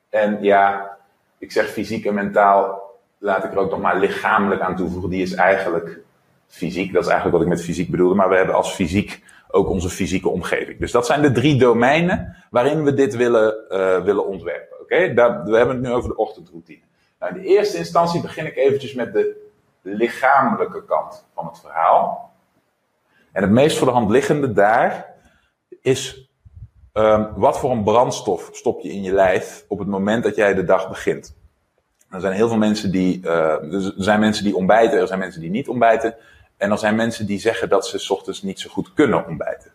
[0.09, 0.97] En ja,
[1.37, 2.81] ik zeg fysiek en mentaal,
[3.17, 5.09] laat ik er ook nog maar lichamelijk aan toevoegen.
[5.09, 5.99] Die is eigenlijk
[6.47, 6.93] fysiek.
[6.93, 8.15] Dat is eigenlijk wat ik met fysiek bedoelde.
[8.15, 10.79] Maar we hebben als fysiek ook onze fysieke omgeving.
[10.79, 14.79] Dus dat zijn de drie domeinen waarin we dit willen, uh, willen ontwerpen.
[14.81, 16.81] Oké, we hebben het nu over de ochtendroutine.
[17.19, 19.47] Nou, in de eerste instantie begin ik eventjes met de
[19.81, 22.28] lichamelijke kant van het verhaal.
[23.31, 25.13] En het meest voor de hand liggende daar
[25.81, 26.29] is
[26.93, 30.53] um, wat voor een brandstof stop je in je lijf op het moment dat jij
[30.53, 31.37] de dag begint.
[32.09, 35.41] Er zijn heel veel mensen die, uh, er zijn mensen die ontbijten, er zijn mensen
[35.41, 36.15] die niet ontbijten.
[36.57, 39.71] En er zijn mensen die zeggen dat ze ochtends niet zo goed kunnen ontbijten.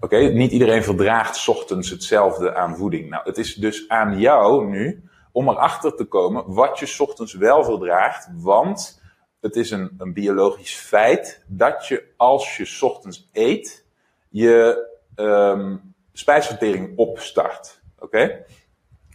[0.00, 3.10] Oké, niet iedereen verdraagt ochtends hetzelfde aan voeding.
[3.10, 7.64] Nou, het is dus aan jou nu om erachter te komen wat je ochtends wel
[7.64, 9.02] verdraagt, want
[9.46, 13.84] het is een, een biologisch feit dat je als je ochtends eet,
[14.28, 17.80] je um, spijsvertering opstart.
[17.98, 18.44] Oké?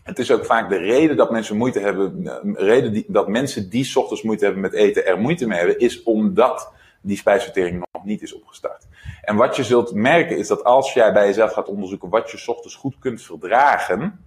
[0.04, 3.70] Het is ook vaak de reden dat mensen moeite hebben, eh, reden die, dat mensen
[3.70, 8.06] die ochtends moeite hebben met eten er moeite mee hebben, is omdat die spijsvertering nog
[8.06, 8.88] niet is opgestart.
[9.22, 12.44] En wat je zult merken is dat als jij bij jezelf gaat onderzoeken wat je
[12.46, 14.26] ochtends goed kunt verdragen,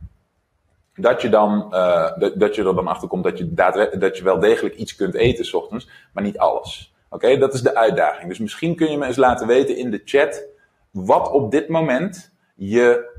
[0.94, 3.54] dat je, dan, uh, dat, je er dan achter komt dat je,
[3.98, 6.94] dat je wel degelijk iets kunt eten s ochtends, maar niet alles.
[7.08, 8.28] Oké, dat is de uitdaging.
[8.28, 10.44] Dus misschien kun je me eens laten weten in de chat
[10.90, 13.12] wat op dit moment je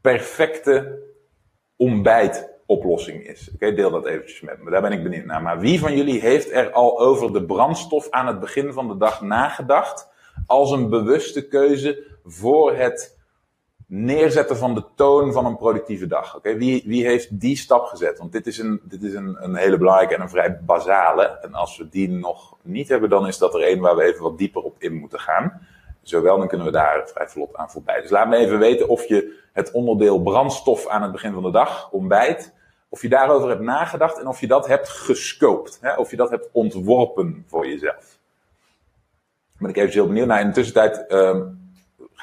[0.00, 1.02] perfecte
[1.76, 3.50] ontbijtoplossing is.
[3.54, 4.70] Oké, deel dat eventjes met me.
[4.70, 5.42] Daar ben ik benieuwd naar.
[5.42, 8.96] Maar wie van jullie heeft er al over de brandstof aan het begin van de
[8.96, 10.10] dag nagedacht
[10.46, 13.20] als een bewuste keuze voor het
[13.94, 16.36] neerzetten van de toon van een productieve dag.
[16.36, 18.18] Oké, wie, wie heeft die stap gezet?
[18.18, 21.38] Want dit is, een, dit is een, een hele belangrijke en een vrij basale.
[21.42, 24.22] En als we die nog niet hebben, dan is dat er een waar we even
[24.22, 25.66] wat dieper op in moeten gaan.
[26.02, 28.00] Zowel, dan kunnen we daar vrij vlot aan voorbij.
[28.00, 31.50] Dus laat me even weten of je het onderdeel brandstof aan het begin van de
[31.50, 32.54] dag, ontbijt,
[32.88, 35.78] of je daarover hebt nagedacht en of je dat hebt gescoopt.
[35.80, 35.94] Hè?
[35.94, 38.18] Of je dat hebt ontworpen voor jezelf.
[39.58, 40.40] Ben ik even heel benieuwd naar.
[40.40, 41.36] In de tussentijd uh,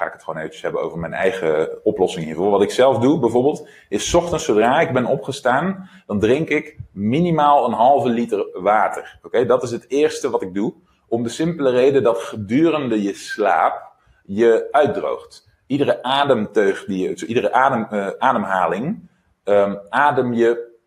[0.00, 2.50] ga ik het gewoon eventjes hebben over mijn eigen oplossing hiervoor.
[2.50, 7.66] Wat ik zelf doe bijvoorbeeld, is ochtends zodra ik ben opgestaan, dan drink ik minimaal
[7.66, 9.18] een halve liter water.
[9.22, 10.74] Oké, dat is het eerste wat ik doe.
[11.08, 13.92] Om de simpele reden dat gedurende je slaap
[14.24, 15.48] je uitdroogt.
[15.66, 19.08] Iedere ademteug die je, iedere adem, uh, ademhaling,
[19.44, 20.78] um, adem je,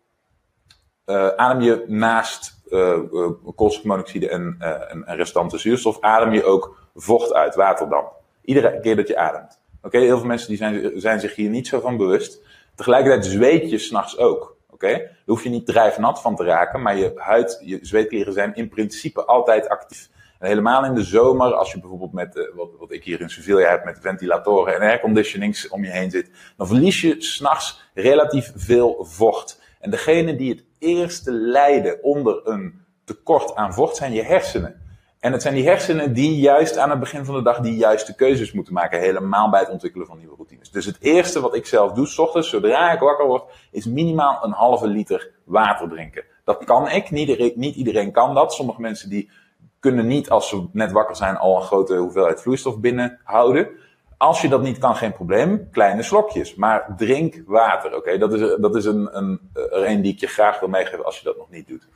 [1.06, 2.98] uh, adem je naast uh,
[3.54, 8.22] koolstofmonoxide en, en, en restante zuurstof, adem je ook vocht uit, waterdamp.
[8.44, 9.60] Iedere keer dat je ademt.
[9.82, 12.42] Oké, heel veel mensen die zijn, zijn zich hier niet zo van bewust.
[12.74, 14.56] Tegelijkertijd zweet je s'nachts ook.
[14.70, 18.54] Oké, daar hoef je niet drijfnat van te raken, maar je huid, je zweetklieren zijn
[18.54, 20.08] in principe altijd actief.
[20.38, 23.30] En helemaal in de zomer, als je bijvoorbeeld met, uh, wat, wat ik hier in
[23.30, 28.52] Sevilla heb, met ventilatoren en airconditionings om je heen zit, dan verlies je s'nachts relatief
[28.56, 29.62] veel vocht.
[29.80, 34.82] En degene die het eerste lijden onder een tekort aan vocht zijn je hersenen.
[35.24, 38.14] En het zijn die hersenen die juist aan het begin van de dag die juiste
[38.14, 39.00] keuzes moeten maken.
[39.00, 40.70] Helemaal bij het ontwikkelen van nieuwe routines.
[40.70, 44.44] Dus het eerste wat ik zelf doe, s ochtends, zodra ik wakker word, is minimaal
[44.44, 46.24] een halve liter water drinken.
[46.44, 47.10] Dat kan ik.
[47.10, 48.52] Niet iedereen, kan dat.
[48.52, 49.30] Sommige mensen die
[49.80, 53.68] kunnen niet, als ze net wakker zijn, al een grote hoeveelheid vloeistof binnenhouden.
[54.16, 55.68] Als je dat niet kan, geen probleem.
[55.70, 56.54] Kleine slokjes.
[56.54, 57.96] Maar drink water.
[57.96, 61.18] Oké, dat is, dat is een, een, een die ik je graag wil meegeven als
[61.18, 61.88] je dat nog niet doet.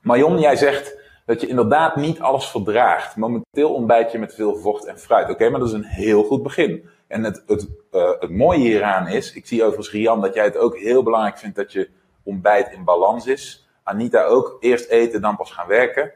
[0.00, 0.98] Marion, jij zegt
[1.30, 3.16] dat je inderdaad niet alles verdraagt.
[3.16, 5.30] Momenteel ontbijt je met veel vocht en fruit.
[5.30, 6.88] Oké, maar dat is een heel goed begin.
[7.06, 10.56] En het, het, uh, het mooie hieraan is, ik zie overigens Rian dat jij het
[10.56, 11.90] ook heel belangrijk vindt dat je
[12.22, 13.68] ontbijt in balans is.
[13.82, 16.12] Anita ook, eerst eten, dan pas gaan werken.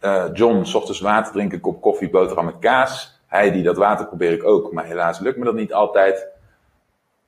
[0.00, 3.20] Uh, John, s ochtends water drinken, kop koffie, boterham met kaas.
[3.26, 6.28] Heidi, dat water probeer ik ook, maar helaas lukt me dat niet altijd.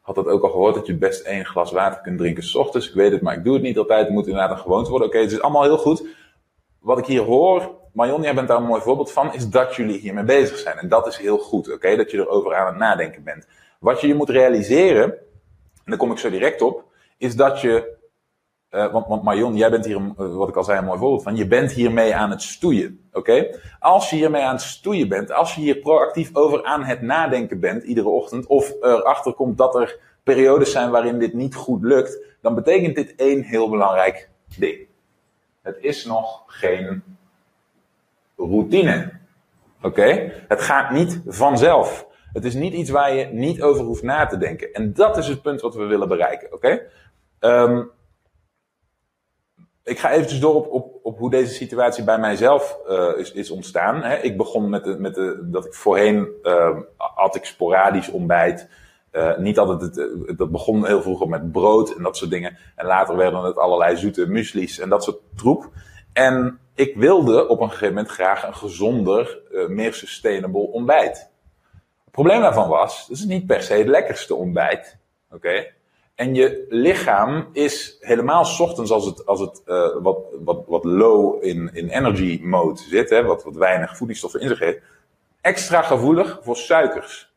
[0.01, 2.89] had dat ook al gehoord dat je best één glas water kunt drinken s ochtends.
[2.89, 4.05] Ik weet het, maar ik doe het niet altijd.
[4.05, 5.09] Het moet inderdaad een gewoonte worden.
[5.09, 6.23] Oké, het is allemaal heel goed.
[6.85, 9.99] Wat ik hier hoor, Marion, jij bent daar een mooi voorbeeld van, is dat jullie
[9.99, 10.77] hiermee bezig zijn.
[10.77, 11.97] En dat is heel goed, oké?
[11.97, 13.47] Dat je erover aan het nadenken bent.
[13.81, 15.19] Wat je je moet realiseren, en
[15.85, 16.85] daar kom ik zo direct op,
[17.19, 17.97] is dat je
[18.71, 21.23] uh, want, want Marion, jij bent hier, uh, wat ik al zei, een mooi voorbeeld
[21.23, 21.37] van.
[21.37, 23.09] Je bent hiermee aan het stoeien.
[23.13, 23.59] Oké?
[23.81, 27.61] Als je hiermee aan het stoeien bent, als je hier proactief over aan het nadenken
[27.61, 32.19] bent, iedere ochtend, of erachter komt dat er periodes zijn waarin dit niet goed lukt,
[32.41, 34.93] dan betekent dit één heel belangrijk ding.
[35.65, 37.03] Het is nog geen
[38.37, 39.13] routine.
[39.83, 40.33] Oké?
[40.49, 42.07] Het gaat niet vanzelf.
[42.33, 44.73] Het is niet iets waar je niet over hoeft na te denken.
[44.73, 46.53] En dat is het punt wat we willen bereiken.
[46.53, 46.81] Oké?
[47.41, 47.91] Um,
[49.85, 54.03] ik ga eventjes door op, op, hoe deze situatie bij mijzelf uh, is, is ontstaan.
[54.03, 54.17] Hè.
[54.17, 58.69] Ik begon met, met de, dat ik voorheen uh, had ik sporadisch ontbijt.
[59.17, 62.59] Uh, niet altijd het, dat begon heel vroeger met brood en dat soort dingen.
[62.77, 65.71] En later werden het allerlei zoete muesli's en dat soort troep.
[66.13, 71.31] En ik wilde op een gegeven moment graag een gezonder, meer sustainable ontbijt.
[72.05, 74.99] Het probleem daarvan was, het is niet per se het lekkerste ontbijt.
[75.31, 75.67] Oké?
[76.15, 79.63] En je lichaam is helemaal s ochtends als het, als het
[80.03, 84.49] wat, wat, wat low in, in energy mode zit, hè, wat, wat weinig voedingsstoffen in
[84.49, 84.81] zich heeft,
[85.41, 87.33] extra gevoelig voor suikers.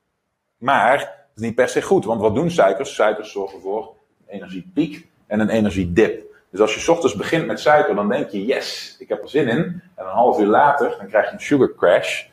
[0.58, 2.95] Maar is niet per se goed, want wat doen suikers?
[2.95, 3.93] Suikers zorgen voor
[4.28, 6.26] een energiepiek en een energiedip.
[6.50, 9.47] Dus als je ochtends begint met suiker, dan denk je, yes, ik heb er zin
[9.47, 9.58] in.
[9.95, 12.26] En een half uur later, dan krijg je een sugar crash.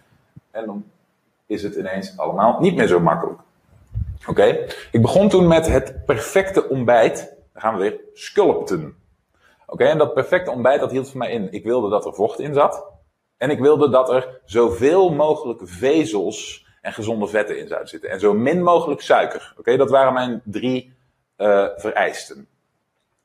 [0.50, 0.84] En dan
[1.46, 3.40] is het ineens allemaal niet meer zo makkelijk.
[4.26, 7.34] Oké, ik begon toen met het perfecte ontbijt.
[7.52, 8.96] Dan gaan we weer sculpten.
[9.66, 11.52] Oké, en dat perfecte ontbijt dat hield voor mij in.
[11.52, 12.84] Ik wilde dat er vocht in zat.
[13.36, 18.10] En ik wilde dat er zoveel mogelijk vezels en gezonde vetten in zouden zitten.
[18.10, 19.54] En zo min mogelijk suiker.
[19.58, 20.94] Oké, dat waren mijn drie
[21.36, 22.48] uh, vereisten.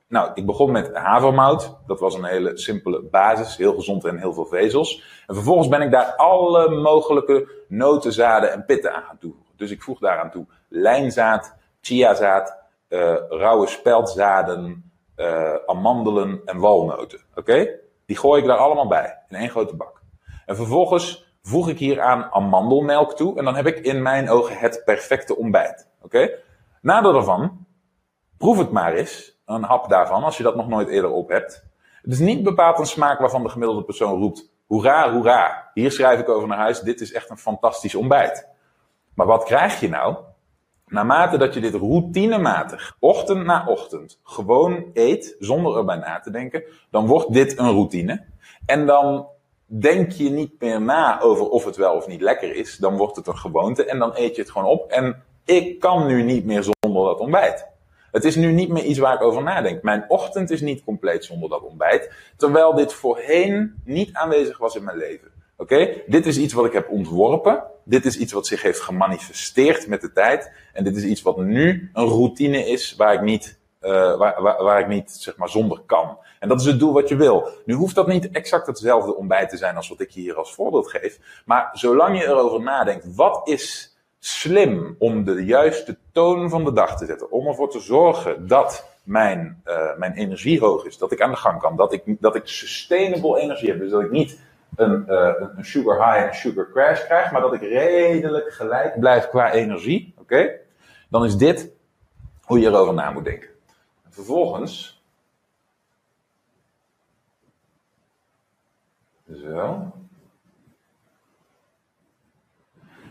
[0.08, 1.76] Nou, ik begon met havermout.
[1.86, 3.56] Dat was een hele simpele basis.
[3.56, 5.22] Heel gezond en heel veel vezels.
[5.26, 9.54] En vervolgens ben ik daar alle mogelijke notenzaden en pitten aan gaan toevoegen.
[9.56, 12.56] Dus ik voeg daaraan toe lijnzaad, chiazaad,
[12.88, 17.20] uh, rauwe speldzaden, uh, amandelen en walnoten.
[17.34, 17.68] Oké?
[18.06, 20.00] Die gooi ik daar allemaal bij in één grote bak.
[20.46, 24.58] En vervolgens voeg ik hier aan amandelmelk toe en dan heb ik in mijn ogen
[24.58, 25.88] het perfecte ontbijt.
[26.02, 26.30] Oké?
[26.80, 27.66] Nadeel daarvan,
[28.38, 31.64] proef het maar eens, een hap daarvan, als je dat nog nooit eerder op hebt.
[32.02, 36.20] Het is niet bepaald een smaak waarvan de gemiddelde persoon roept: hoera, hoera, hier schrijf
[36.20, 38.48] ik over naar huis, dit is echt een fantastisch ontbijt.
[39.14, 40.16] Maar wat krijg je nou?
[40.86, 46.62] Naarmate dat je dit routinematig, ochtend na ochtend, gewoon eet, zonder erbij na te denken,
[46.90, 48.24] dan wordt dit een routine.
[48.66, 49.26] En dan
[49.72, 52.76] denk je niet meer na over of het wel of niet lekker is.
[52.76, 54.90] Dan wordt het een gewoonte en dan eet je het gewoon op.
[54.90, 57.68] En ik kan nu niet meer zonder dat ontbijt.
[58.12, 59.82] Het is nu niet meer iets waar ik over nadenk.
[59.82, 62.12] Mijn ochtend is niet compleet zonder dat ontbijt.
[62.36, 65.30] Terwijl dit voorheen niet aanwezig was in mijn leven.
[65.56, 67.62] Oké, dit is iets wat ik heb ontworpen.
[67.84, 70.52] Dit is iets wat zich heeft gemanifesteerd met de tijd.
[70.72, 74.80] En dit is iets wat nu een routine is waar ik niet, uh, waar, waar,
[74.80, 76.18] ik niet zeg maar, zonder kan.
[76.38, 77.48] En dat is het doel wat je wil.
[77.64, 80.90] Nu hoeft dat niet exact hetzelfde ontbijt te zijn als wat ik hier als voorbeeld
[80.90, 81.42] geef.
[81.44, 86.96] Maar zolang je erover nadenkt, wat is slim om de juiste toon van de dag
[86.96, 87.30] te zetten?
[87.30, 91.36] Om ervoor te zorgen dat mijn, uh, mijn energie hoog is, dat ik aan de
[91.36, 93.78] gang kan, dat ik, dat ik sustainable energie heb.
[93.78, 94.40] Dus dat ik niet
[94.76, 99.28] een, uh, een sugar high en sugar crash krijg, maar dat ik redelijk gelijk blijf
[99.28, 100.50] qua energie, oké?
[101.08, 101.70] Dan is dit
[102.44, 103.49] hoe je erover na moet denken.
[104.10, 105.02] En vervolgens.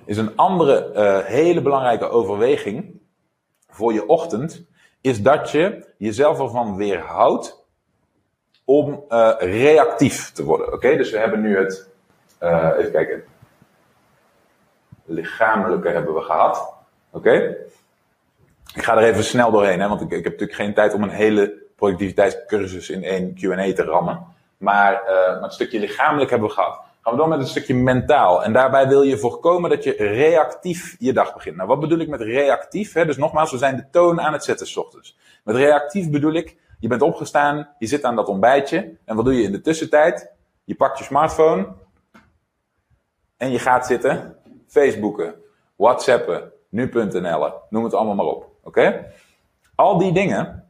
[0.05, 3.01] Is een andere uh, hele belangrijke overweging
[3.67, 4.65] voor je ochtend,
[5.01, 7.65] is dat je jezelf ervan weerhoudt
[8.63, 10.73] om uh, reactief te worden.
[10.73, 11.89] Oké, dus we hebben nu het,
[12.41, 13.23] uh, even kijken,
[15.05, 16.73] lichamelijke hebben we gehad.
[17.09, 17.55] Oké,
[18.75, 21.03] ik ga er even snel doorheen, hè, want ik, ik, heb natuurlijk geen tijd om
[21.03, 24.25] een hele productiviteitscursus in één Q&A te rammen.
[24.58, 26.79] Maar, uh, het stukje lichamelijk hebben we gehad.
[27.01, 28.43] Gaan we door met het stukje mentaal.
[28.43, 31.55] En daarbij wil je voorkomen dat je reactief je dag begint.
[31.55, 32.93] Nou, wat bedoel ik met reactief?
[32.93, 33.05] Hè?
[33.05, 35.17] Dus nogmaals, we zijn de toon aan het zetten s ochtends.
[35.43, 38.97] Met reactief bedoel ik, je bent opgestaan, je zit aan dat ontbijtje.
[39.05, 40.32] En wat doe je in de tussentijd?
[40.63, 41.67] Je pakt je smartphone
[43.38, 44.36] en je gaat zitten
[44.67, 45.36] Facebooken,
[45.75, 48.48] WhatsAppen, nu.nl, noem het allemaal maar op.
[48.63, 49.12] Oké?
[49.76, 50.69] Al die dingen,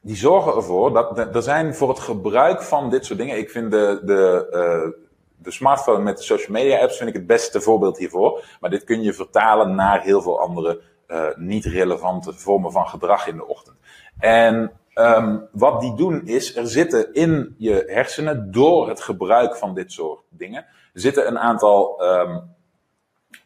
[0.00, 3.38] die zorgen ervoor dat er zijn voor het gebruik van dit soort dingen.
[3.38, 5.02] Ik vind de, de, uh,
[5.36, 8.44] de smartphone met de social media apps vind ik het beste voorbeeld hiervoor.
[8.60, 13.26] Maar dit kun je vertalen naar heel veel andere uh, niet relevante vormen van gedrag
[13.26, 13.76] in de ochtend.
[14.18, 19.74] En um, wat die doen is, er zitten in je hersenen, door het gebruik van
[19.74, 22.38] dit soort dingen, zitten een aantal uh,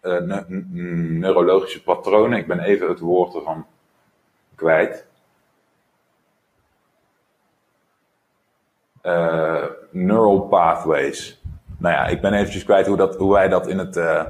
[0.02, 0.44] ne
[1.18, 2.38] neurologische patronen.
[2.38, 3.66] Ik ben even het woord ervan
[4.58, 5.06] kwijt.
[9.02, 11.42] Uh, neural pathways.
[11.78, 14.24] Nou ja, ik ben eventjes kwijt hoe, dat, hoe wij dat in het, uh,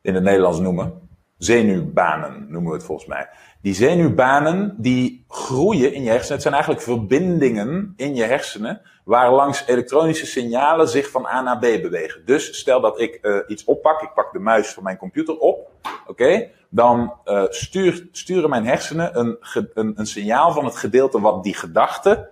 [0.00, 1.03] in het Nederlands noemen.
[1.44, 3.28] Zenuwbanen noemen we het volgens mij.
[3.60, 6.32] Die zenuwbanen die groeien in je hersenen.
[6.32, 11.58] Het zijn eigenlijk verbindingen in je hersenen waar langs elektronische signalen zich van A naar
[11.58, 12.24] B bewegen.
[12.24, 15.70] Dus stel dat ik uh, iets oppak, ik pak de muis van mijn computer op,
[16.06, 19.38] oké, dan uh, stuur, sturen mijn hersenen een,
[19.74, 22.28] een, een signaal van het gedeelte wat die gedachte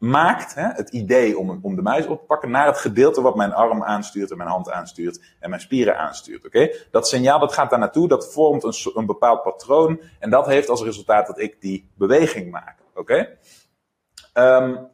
[0.00, 3.36] maakt, hè, het idee om, om de muis op te pakken, naar het gedeelte wat
[3.36, 6.46] mijn arm aanstuurt en mijn hand aanstuurt en mijn spieren aanstuurt.
[6.46, 6.70] Oké?
[6.90, 10.68] Dat signaal dat gaat daar naartoe, dat vormt een, een bepaald patroon en dat heeft
[10.68, 12.76] als resultaat dat ik die beweging maak.
[12.94, 13.28] Oké?
[14.34, 14.88] Um,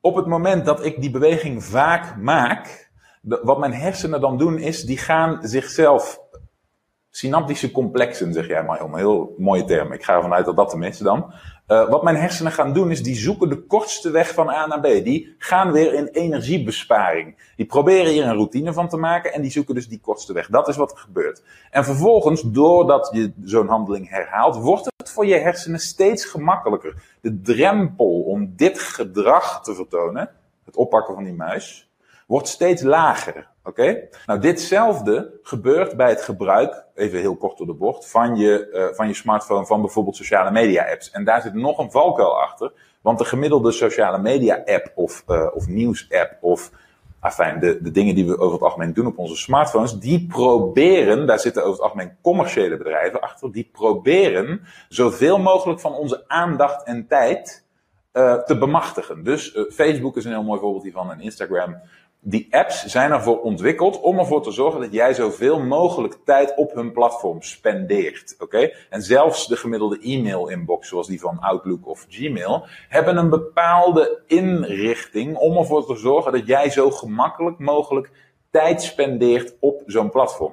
[0.00, 2.90] op het moment dat ik die beweging vaak maak,
[3.20, 6.20] de, wat mijn hersenen dan doen is, die gaan zichzelf
[7.10, 9.92] synaptische complexen, zeg jij maar, een heel mooie term.
[9.92, 11.32] Ik ga ervan uit dat dat tenminste dan.
[11.68, 14.80] Uh, wat mijn hersenen gaan doen is, die zoeken de kortste weg van A naar
[14.80, 14.84] B.
[14.84, 17.52] Die gaan weer in energiebesparing.
[17.56, 20.48] Die proberen hier een routine van te maken en die zoeken dus die kortste weg.
[20.48, 21.42] Dat is wat er gebeurt.
[21.70, 27.02] En vervolgens, doordat je zo'n handeling herhaalt, wordt het voor je hersenen steeds gemakkelijker.
[27.20, 30.30] De drempel om dit gedrag te vertonen,
[30.64, 31.85] het oppakken van die muis,
[32.26, 33.48] wordt steeds lager.
[33.64, 34.08] Oké?
[34.26, 38.96] Nou, ditzelfde gebeurt bij het gebruik, even heel kort door de bocht, van je, uh,
[38.96, 41.10] van je smartphone, van bijvoorbeeld sociale media apps.
[41.10, 45.46] En daar zit nog een valkuil achter, want de gemiddelde sociale media app of, uh,
[45.54, 46.70] of nieuws app of
[47.20, 51.26] afijn, de, de dingen die we over het algemeen doen op onze smartphones, die proberen,
[51.26, 56.84] daar zitten over het algemeen commerciële bedrijven achter, die proberen zoveel mogelijk van onze aandacht
[56.84, 57.64] en tijd
[58.12, 59.24] uh, te bemachtigen.
[59.24, 61.76] Dus Facebook is een heel mooi voorbeeld hiervan en Instagram
[62.28, 66.74] die apps zijn ervoor ontwikkeld om ervoor te zorgen dat jij zoveel mogelijk tijd op
[66.74, 68.34] hun platform spendeert.
[68.38, 68.70] Oké?
[68.90, 75.36] En zelfs de gemiddelde e-mail-inbox, zoals die van Outlook of Gmail, hebben een bepaalde inrichting
[75.36, 78.10] om ervoor te zorgen dat jij zo gemakkelijk mogelijk
[78.50, 80.52] tijd spendeert op zo'n platform.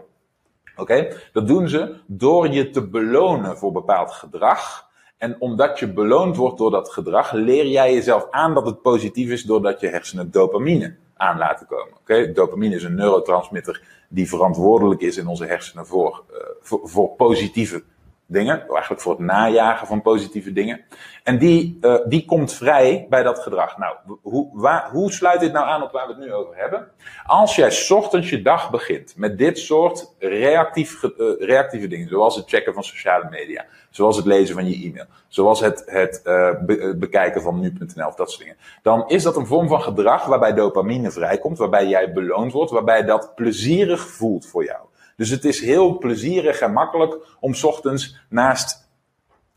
[0.75, 1.07] Oké?
[1.31, 4.91] Dat doen ze door je te belonen voor bepaald gedrag.
[5.17, 9.29] En omdat je beloond wordt door dat gedrag, leer jij jezelf aan dat het positief
[9.29, 11.93] is doordat je hersenen dopamine aan laten komen.
[11.93, 17.09] Oké, Dopamine is een neurotransmitter die verantwoordelijk is in onze hersenen voor, uh, voor, voor,
[17.09, 17.83] positieve
[18.25, 18.67] dingen.
[18.69, 20.81] Eigenlijk voor het najagen van positieve dingen.
[21.23, 23.77] En die, uh, die komt vrij bij dat gedrag.
[23.77, 26.87] Nou, hoe, waar, hoe sluit dit nou aan op waar we het nu over hebben?
[27.25, 31.09] Als jij ochtends je dag begint met dit soort reactief, uh,
[31.39, 35.59] reactieve dingen, zoals het checken van sociale media, zoals het lezen van je e-mail, zoals
[35.59, 39.47] het, het uh, be bekijken van nu.nl of dat soort dingen, dan is dat een
[39.47, 44.63] vorm van gedrag waarbij dopamine vrijkomt, waarbij jij beloond wordt, waarbij dat plezierig voelt voor
[44.63, 44.79] jou.
[45.15, 48.89] Dus het is heel plezierig en makkelijk om ochtends naast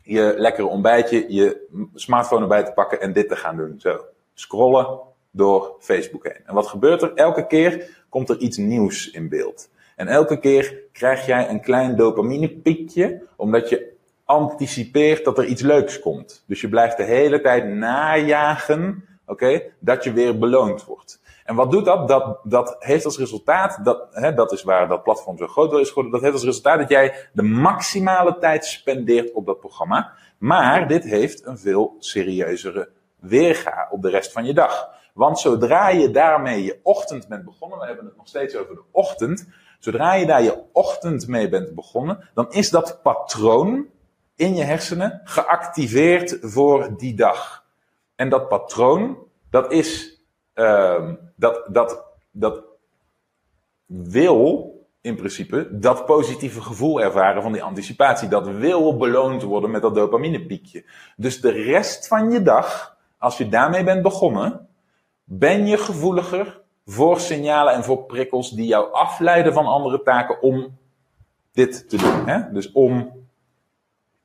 [0.01, 3.75] je lekkere ontbijtje je smartphone erbij te pakken en dit te gaan doen.
[3.79, 3.99] Zo,
[4.33, 4.99] scrollen
[5.31, 6.41] door Facebook heen.
[6.45, 7.13] En wat gebeurt er?
[7.13, 9.69] Elke keer komt er iets nieuws in beeld.
[9.95, 13.95] En elke keer krijg jij een klein dopaminepiekje, omdat je
[14.25, 16.43] anticipeert dat er iets leuks komt.
[16.47, 21.21] Dus je blijft de hele tijd najagen, oké, dat je weer beloond wordt.
[21.47, 22.07] En wat doet dat?
[22.07, 25.87] Dat, dat heeft als resultaat, dat, hè, dat is waar dat platform zo groot is
[25.87, 30.13] geworden, dat heeft als resultaat dat jij de maximale tijd spendeert op dat programma.
[30.37, 32.89] Maar dit heeft een veel serieuzere
[33.19, 34.89] weerga op de rest van je dag.
[35.13, 38.83] Want zodra je daarmee je ochtend bent begonnen, we hebben het nog steeds over de
[38.91, 39.47] ochtend,
[39.79, 43.85] zodra je daar je ochtend mee bent begonnen, dan is dat patroon
[44.35, 47.65] in je hersenen geactiveerd voor die dag.
[48.15, 49.17] En dat patroon,
[49.49, 50.16] dat is
[50.57, 52.63] uh, dat, dat, dat
[53.85, 58.27] wil in principe dat positieve gevoel ervaren van die anticipatie.
[58.27, 60.85] Dat wil beloond worden met dat dopaminepiekje.
[61.15, 64.67] Dus de rest van je dag, als je daarmee bent begonnen,
[65.23, 70.77] ben je gevoeliger voor signalen en voor prikkels die jou afleiden van andere taken om
[71.51, 72.27] dit te doen.
[72.27, 72.51] Hè?
[72.51, 73.11] Dus om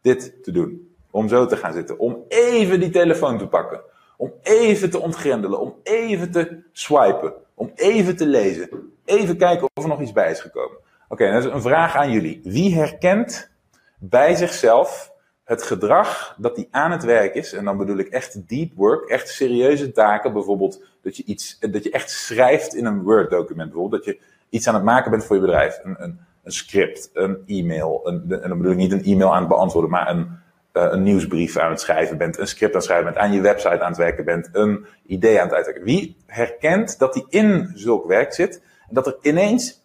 [0.00, 0.94] dit te doen.
[1.10, 1.98] Om zo te gaan zitten.
[1.98, 3.80] Om even die telefoon te pakken.
[4.22, 8.68] Om even te ontgrendelen, om even te swipen, om even te lezen.
[9.04, 10.76] Even kijken of er nog iets bij is gekomen.
[11.08, 12.40] Oké, okay, dat is een vraag aan jullie.
[12.44, 13.50] Wie herkent
[13.98, 15.12] bij zichzelf
[15.44, 19.08] het gedrag dat hij aan het werk is, en dan bedoel ik echt deep work,
[19.08, 24.04] echt serieuze taken, bijvoorbeeld dat je, iets, dat je echt schrijft in een Word-document, bijvoorbeeld
[24.04, 27.42] dat je iets aan het maken bent voor je bedrijf, een, een, een script, een
[27.46, 30.40] e-mail, en dan bedoel ik niet een e-mail aan het beantwoorden, maar een,
[30.72, 33.80] een nieuwsbrief aan het schrijven bent, een script aan het schrijven bent, aan je website
[33.80, 35.84] aan het werken bent, een idee aan het uitwerken.
[35.84, 39.82] Wie herkent dat hij in zulk werk zit en dat er ineens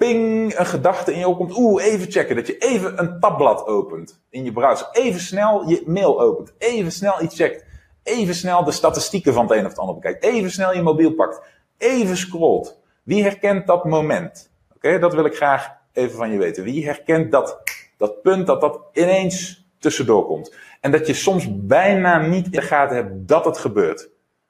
[0.00, 1.56] ping, een gedachte in je opkomt.
[1.56, 2.36] Oeh, even checken.
[2.36, 4.88] Dat je even een tabblad opent in je browser.
[4.92, 6.52] Even snel je mail opent.
[6.58, 7.64] Even snel iets checkt.
[8.02, 10.24] Even snel de statistieken van het een of het ander bekijkt.
[10.24, 11.40] Even snel je mobiel pakt.
[11.78, 12.80] Even scrolt.
[13.02, 14.50] Wie herkent dat moment?
[14.74, 16.64] Oké, dat wil ik graag even van je weten.
[16.64, 17.62] Wie herkent dat,
[17.96, 20.54] dat punt dat dat ineens tussendoor komt?
[20.80, 24.08] En dat je soms bijna niet in de gaten hebt dat het gebeurt.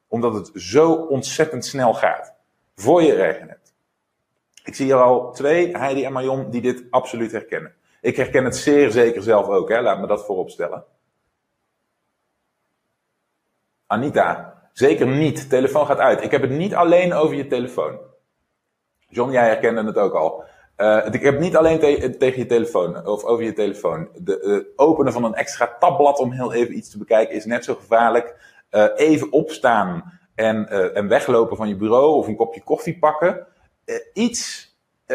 [0.09, 2.35] Omdat het zo ontzettend snel gaat.
[2.74, 3.72] Voor je regen hebt.
[4.64, 7.74] Ik zie er al twee, Heidi en Marion, die dit absoluut herkennen.
[8.01, 9.81] Ik herken het zeer zeker zelf ook, hè?
[9.81, 10.85] laat me dat voorop stellen.
[13.87, 15.49] Anita, zeker niet.
[15.49, 16.22] Telefoon gaat uit.
[16.22, 17.99] Ik heb het niet alleen over je telefoon.
[19.09, 20.45] John, jij herkende het ook al.
[20.81, 24.09] Uh, ik heb het niet alleen te tegen je telefoon of over je telefoon.
[24.14, 27.64] De uh, openen van een extra tabblad om heel even iets te bekijken is net
[27.64, 28.35] zo gevaarlijk.
[28.70, 33.47] Uh, even opstaan en, en weglopen van je bureau of een kopje koffie pakken.
[34.12, 34.74] iets,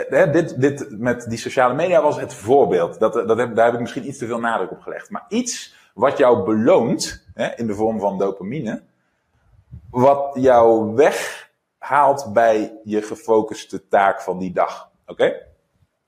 [0.10, 3.00] dit, dit met die sociale media was het voorbeeld.
[3.00, 5.10] Dat, dat heb, daar heb ik misschien iets te veel nadruk op gelegd.
[5.10, 8.82] Maar iets wat jou beloont, in de vorm van dopamine,
[9.90, 14.90] wat jou weghaalt bij je gefocuste taak van die dag.
[15.06, 15.54] Oké?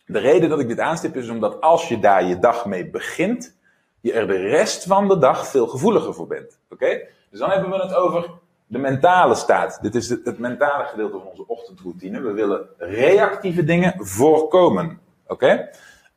[0.07, 3.57] De reden dat ik dit aanstip is omdat als je daar je dag mee begint,
[4.01, 6.59] je er de rest van de dag veel gevoeliger voor bent.
[6.69, 7.01] Oké?
[7.29, 8.29] Dus dan hebben we het over
[8.67, 9.81] de mentale staat.
[9.81, 12.21] Dit is het, mentale gedeelte van onze ochtendroutine.
[12.21, 14.99] We willen reactieve dingen voorkomen.
[15.27, 15.69] Oké?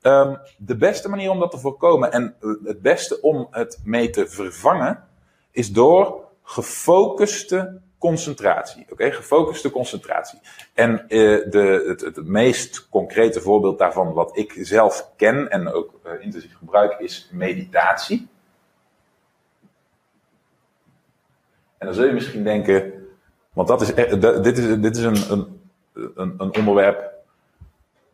[0.03, 2.35] Um, de beste manier om dat te voorkomen en
[2.65, 5.05] het beste om het mee te vervangen
[5.51, 8.87] is door gefocuste concentratie.
[8.91, 10.41] Oké, gefocuste concentratie.
[10.75, 16.01] En uh, de, het, het, meest concrete voorbeeld daarvan, wat ik zelf ken en ook
[16.07, 18.29] uh, intensief gebruik, is meditatie.
[21.79, 22.93] En dan zul je misschien denken,
[23.53, 25.61] want dat is, dit is, dit is een, een,
[26.15, 26.99] een, onderwerp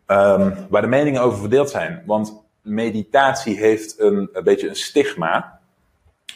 [0.07, 2.03] um, waar de meningen over verdeeld zijn.
[2.07, 5.56] Want meditatie heeft een, een beetje een stigma.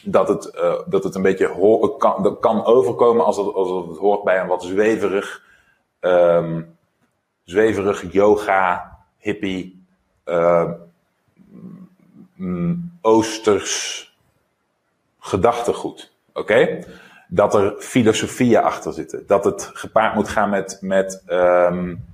[0.03, 4.23] Dat het, uh, dat het een beetje kan, kan overkomen als het, als het hoort
[4.23, 5.43] bij een wat zweverig,
[5.99, 6.77] um,
[7.43, 9.85] zweverig yoga, hippie,
[10.25, 10.71] uh,
[13.01, 14.05] oosters
[15.19, 16.11] gedachtegoed.
[16.33, 16.85] Oké?
[17.27, 19.27] Dat er filosofieën achter zitten.
[19.27, 22.10] Dat het gepaard moet gaan met, met um,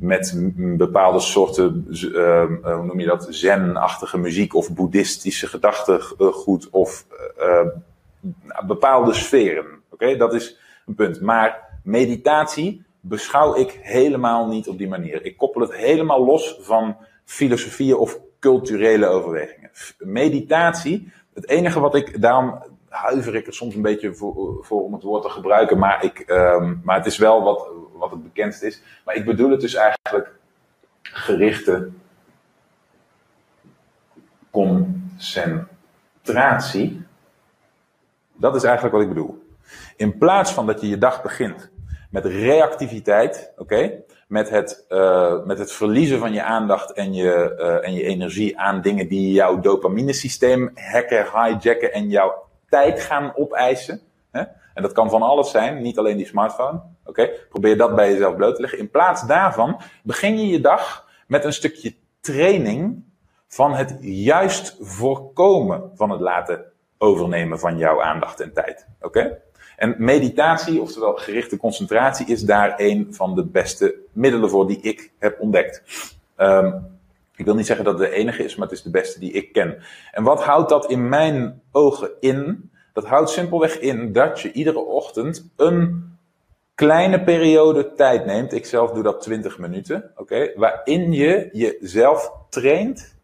[0.00, 7.06] met bepaalde soorten, uh, hoe noem je dat, zen-achtige muziek of boeddhistische gedachtegoed of
[7.38, 7.66] uh,
[8.66, 9.66] bepaalde sferen.
[9.90, 11.20] Oké, dat is een punt.
[11.20, 15.24] Maar meditatie beschouw ik helemaal niet op die manier.
[15.24, 19.70] Ik koppel het helemaal los van filosofieën of culturele overwegingen.
[19.98, 25.02] Meditatie, het enige wat ik, daarom huiver ik er soms een beetje voor, om het
[25.02, 28.82] woord te gebruiken, maar, ik, um, maar het is wel wat, wat het bekendst is.
[29.04, 30.32] Maar ik bedoel het dus eigenlijk
[31.02, 31.90] gerichte
[34.50, 37.02] concentratie.
[38.36, 39.48] Dat is eigenlijk wat ik bedoel.
[39.96, 41.70] In plaats van dat je je dag begint
[42.10, 47.86] met reactiviteit, oké, met, het, uh, met het verliezen van je aandacht en je, uh,
[47.86, 54.00] en je energie aan dingen die jouw dopaminesysteem hacken, hijacken en jouw tijd gaan opeisen.
[54.30, 54.40] Hè?
[54.74, 56.80] En dat kan van alles zijn, niet alleen die smartphone.
[57.04, 58.78] Oké, probeer dat bij jezelf bloot te leggen.
[58.78, 63.04] In plaats daarvan begin je je dag met een stukje training
[63.46, 66.64] van het juist voorkomen van het laten
[66.98, 68.86] overnemen van jouw aandacht en tijd.
[69.00, 69.38] Oké?
[69.76, 75.12] En meditatie, oftewel gerichte concentratie, is daar een van de beste middelen voor die ik
[75.18, 75.82] heb ontdekt.
[76.36, 76.99] Um,
[77.40, 79.32] ik wil niet zeggen dat het de enige is, maar het is de beste die
[79.32, 79.82] ik ken.
[80.12, 82.70] En wat houdt dat in mijn ogen in?
[82.92, 86.10] Dat houdt simpelweg in dat je iedere ochtend een
[86.74, 88.52] kleine periode tijd neemt.
[88.52, 90.52] Ik zelf doe dat 20 minuten, oké?
[90.56, 93.16] waarin je jezelf traint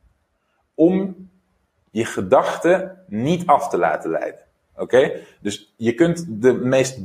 [0.74, 1.28] om
[1.90, 4.40] je gedachten niet af te laten leiden.
[4.76, 5.12] Oké?
[5.40, 6.98] Dus je kunt de meest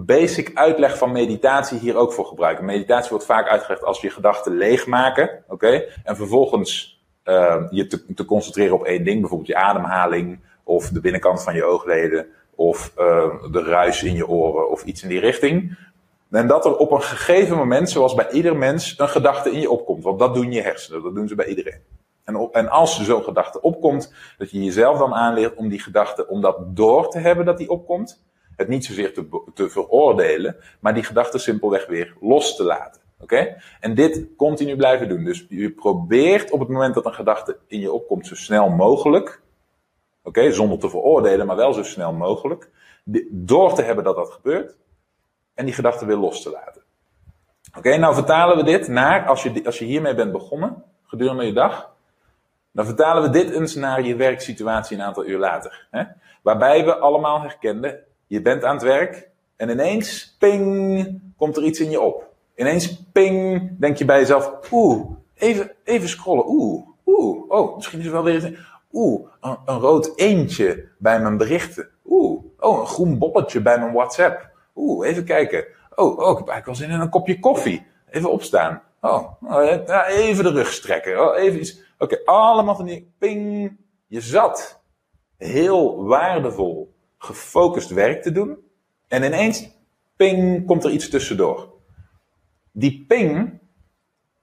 [0.00, 2.64] basic uitleg van meditatie hier ook voor gebruiken.
[2.64, 5.84] Meditatie wordt vaak uitgelegd als je gedachten leegmaken, oké?
[6.04, 11.42] En vervolgens uh, je te, concentreren op één ding, bijvoorbeeld je ademhaling, of de binnenkant
[11.42, 15.78] van je oogleden, of uh, de ruis in je oren, of iets in die richting.
[16.30, 19.70] En dat er op een gegeven moment, zoals bij ieder mens, een gedachte in je
[19.70, 20.04] opkomt.
[20.04, 21.80] Want dat doen je hersenen, dat doen ze bij iedereen.
[22.24, 25.80] En, op, en als er zo'n gedachte opkomt, dat je jezelf dan aanleert om die
[25.80, 28.22] gedachte, om dat door te hebben dat die opkomt.
[28.62, 33.00] Het niet zozeer te, te veroordelen, maar die gedachte simpelweg weer los te laten.
[33.20, 33.56] Oké?
[33.80, 35.24] En dit continu blijven doen.
[35.24, 39.40] Dus je probeert op het moment dat een gedachte in je opkomt, zo snel mogelijk.
[40.22, 42.70] Oké, zonder te veroordelen, maar wel zo snel mogelijk.
[43.30, 44.76] Door te hebben dat dat gebeurt.
[45.54, 46.82] En die gedachte weer los te laten.
[47.76, 51.52] Oké, nou vertalen we dit naar, als je, als je hiermee bent begonnen, gedurende je
[51.52, 51.94] dag.
[52.72, 55.86] Dan vertalen we dit eens naar je werksituatie een aantal uur later.
[55.90, 56.04] Hè?
[56.42, 61.80] Waarbij we allemaal herkenden, je bent aan het werk en ineens, ping, komt er iets
[61.80, 62.30] in je op.
[62.56, 68.06] Ineens, ping, denk je bij jezelf, oeh, even, even scrollen, oeh, oeh, oh, misschien is
[68.06, 71.88] er wel weer oeh, een, rood eentje bij mijn berichten.
[72.04, 74.50] Oeh, oh, een groen bolletje bij mijn WhatsApp.
[74.74, 75.64] Oeh, even kijken.
[75.94, 77.86] Oh, oh ik heb eigenlijk wel zin in een kopje koffie.
[78.10, 78.82] Even opstaan.
[79.00, 81.28] Oh, oh even de rug strekken.
[81.28, 81.80] Oh, even iets.
[81.98, 83.76] Oké, allemaal van die ping.
[84.06, 84.82] Je zat
[85.36, 86.91] heel waardevol,
[87.22, 88.58] gefocust werk te doen.
[89.08, 89.68] En ineens,
[90.16, 91.72] ping, komt er iets tussendoor.
[92.72, 93.60] Die ping,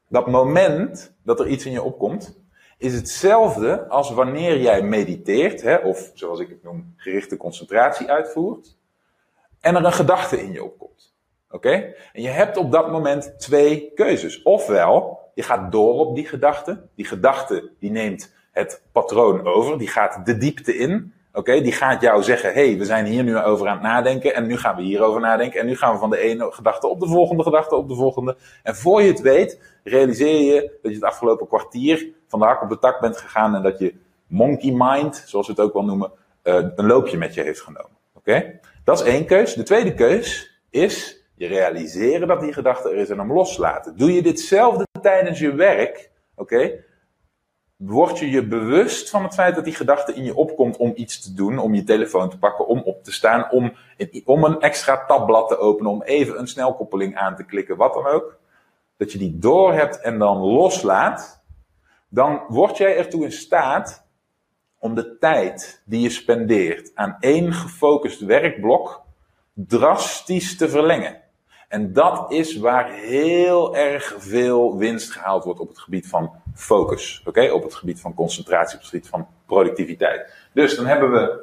[0.08, 2.40] dat moment dat er iets in je opkomt,
[2.78, 8.78] is hetzelfde als wanneer jij mediteert, hè, of zoals ik het noem, gerichte concentratie uitvoert,
[9.60, 11.14] en er een gedachte in je opkomt.
[11.52, 11.94] Oké?
[12.14, 14.42] En je hebt op dat moment twee keuzes.
[14.42, 16.88] Ofwel, je gaat door op die gedachte.
[16.96, 21.14] Die gedachte die neemt het patroon over, die gaat de diepte in.
[21.40, 24.36] Oké, die gaat jou zeggen: hey, we zijn hier nu over aan het nadenken.
[24.36, 25.60] En nu gaan we hierover nadenken.
[25.60, 28.38] En nu gaan we van de ene gedachte op de volgende gedachte op de volgende.
[28.64, 32.62] En voor je het weet, realiseer je dat je het afgelopen kwartier van de hak
[32.62, 33.56] op de tak bent gegaan.
[33.56, 33.96] En dat je
[34.28, 36.12] monkey mind, zoals we het ook wel noemen,
[36.44, 37.98] uh, een loopje met je heeft genomen.
[38.14, 39.54] Oké, dat is één keus.
[39.54, 43.98] De tweede keus is je realiseren dat die gedachte er is en hem loslaten.
[43.98, 46.72] Doe je ditzelfde tijdens je werk, oké,
[47.80, 51.22] word je je bewust van het feit dat die gedachte in je opkomt om iets
[51.22, 53.74] te doen, om je telefoon te pakken, om op te staan, om,
[54.26, 58.06] om een extra tabblad te openen, om even een snelkoppeling aan te klikken, wat dan
[58.06, 58.38] ook.
[58.98, 61.44] Dat je die doorhebt en dan loslaat,
[62.10, 64.08] dan word jij ertoe in staat
[64.80, 69.02] om de tijd die je spendeert aan één gefocust werkblok
[69.54, 71.22] drastisch te verlengen.
[71.70, 77.22] En dat is waar heel erg veel winst gehaald wordt op het gebied van focus.
[77.26, 80.34] Oké, op het gebied van concentratie, op het gebied van productiviteit.
[80.54, 81.40] Dus dan hebben we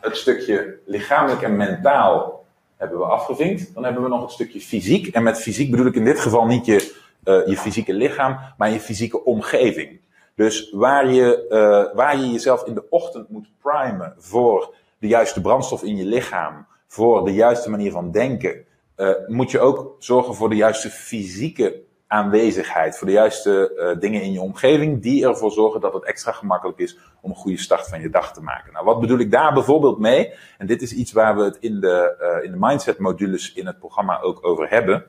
[0.00, 2.44] het stukje lichamelijk en mentaal
[2.76, 3.74] hebben we afgevinkt.
[3.74, 5.06] Dan hebben we nog het stukje fysiek.
[5.06, 6.94] En met fysiek bedoel ik in dit geval niet je,
[7.24, 10.00] uh, je fysieke lichaam, maar je fysieke omgeving.
[10.34, 15.40] Dus waar je, uh, waar je jezelf in de ochtend moet primen voor de juiste
[15.40, 18.64] brandstof in je lichaam, voor de juiste manier van denken,
[19.00, 24.22] uh, moet je ook zorgen voor de juiste fysieke aanwezigheid, voor de juiste uh, dingen
[24.22, 27.88] in je omgeving, die ervoor zorgen dat het extra gemakkelijk is om een goede start
[27.88, 28.72] van je dag te maken.
[28.72, 30.32] Nou, wat bedoel ik daar bijvoorbeeld mee?
[30.58, 33.66] En dit is iets waar we het in de, uh, in de mindset modules in
[33.66, 35.04] het programma ook over hebben,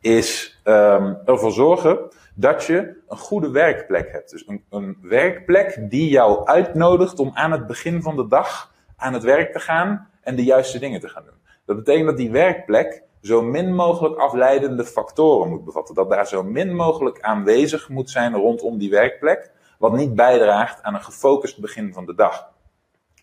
[0.00, 1.98] is um, ervoor zorgen
[2.34, 4.30] dat je een goede werkplek hebt.
[4.30, 9.12] Dus een, een werkplek die jou uitnodigt om aan het begin van de dag aan
[9.12, 11.34] het werk te gaan en de juiste dingen te gaan doen.
[11.66, 15.94] Dat betekent dat die werkplek zo min mogelijk afleidende factoren moet bevatten.
[15.94, 20.94] Dat daar zo min mogelijk aanwezig moet zijn rondom die werkplek, wat niet bijdraagt aan
[20.94, 22.48] een gefocust begin van de dag.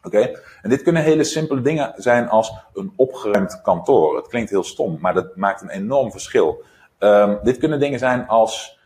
[0.03, 0.41] Oké?
[0.61, 4.15] En dit kunnen hele simpele dingen zijn als een opgeruimd kantoor.
[4.15, 6.63] Het klinkt heel stom, maar dat maakt een enorm verschil.
[6.99, 8.79] Um, dit kunnen dingen zijn als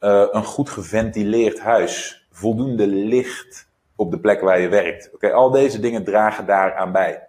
[0.00, 5.10] uh, een goed geventileerd huis, voldoende licht op de plek waar je werkt.
[5.14, 7.26] Oké, al deze dingen dragen daaraan bij.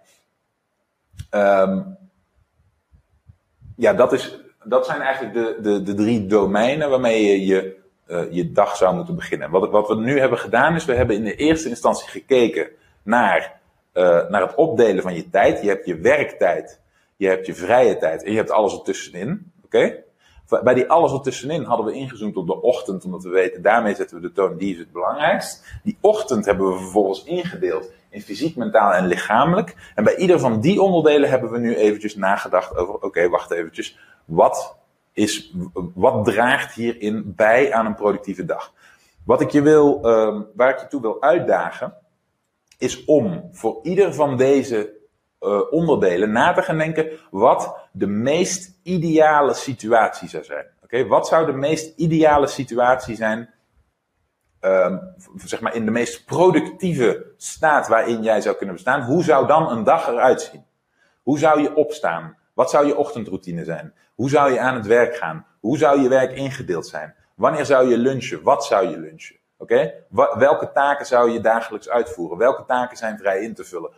[1.30, 1.96] Um,
[3.78, 7.76] ja, dat, is, dat zijn eigenlijk de, de, de drie domeinen waarmee je je,
[8.06, 9.50] uh, je dag zou moeten beginnen.
[9.50, 12.68] Wat, wat we nu hebben gedaan is, we hebben in de eerste instantie gekeken
[13.02, 13.60] naar,
[13.94, 15.62] uh, naar het opdelen van je tijd.
[15.62, 16.80] Je hebt je werktijd,
[17.16, 19.52] je hebt je vrije tijd en je hebt alles ertussenin.
[19.64, 20.02] Oké?
[20.62, 24.16] Bij die alles ertussenin hadden we ingezoomd op de ochtend, omdat we weten, daarmee zetten
[24.16, 25.64] we de toon, die is het belangrijkst.
[25.82, 29.92] Die ochtend hebben we vervolgens ingedeeld in fysiek, mentaal en lichamelijk.
[29.94, 33.98] En bij ieder van die onderdelen hebben we nu eventjes nagedacht over, oké, wacht eventjes,
[34.24, 34.76] wat,
[35.12, 35.54] is,
[35.94, 38.72] wat draagt hierin bij aan een productieve dag?
[39.24, 41.94] Wat ik je wil, uh, waar ik je toe wil uitdagen,
[42.78, 44.96] is om voor ieder van deze
[45.40, 50.66] uh, onderdelen na te gaan denken wat de meest ideale situatie zou zijn.
[50.82, 53.50] Oké, wat zou de meest ideale situatie zijn
[54.60, 59.46] um, zeg maar in de meest productieve staat waarin jij zou kunnen bestaan, hoe zou
[59.46, 60.64] dan een dag eruit zien?
[61.22, 62.36] Hoe zou je opstaan?
[62.54, 63.94] Wat zou je ochtendroutine zijn?
[64.14, 65.46] Hoe zou je aan het werk gaan?
[65.60, 67.14] Hoe zou je werk ingedeeld zijn?
[67.34, 68.42] Wanneer zou je lunchen?
[68.42, 69.36] Wat zou je lunchen?
[69.58, 69.92] Oké?
[70.38, 72.38] Welke taken zou je dagelijks uitvoeren?
[72.38, 73.90] Welke taken zijn vrij in te vullen?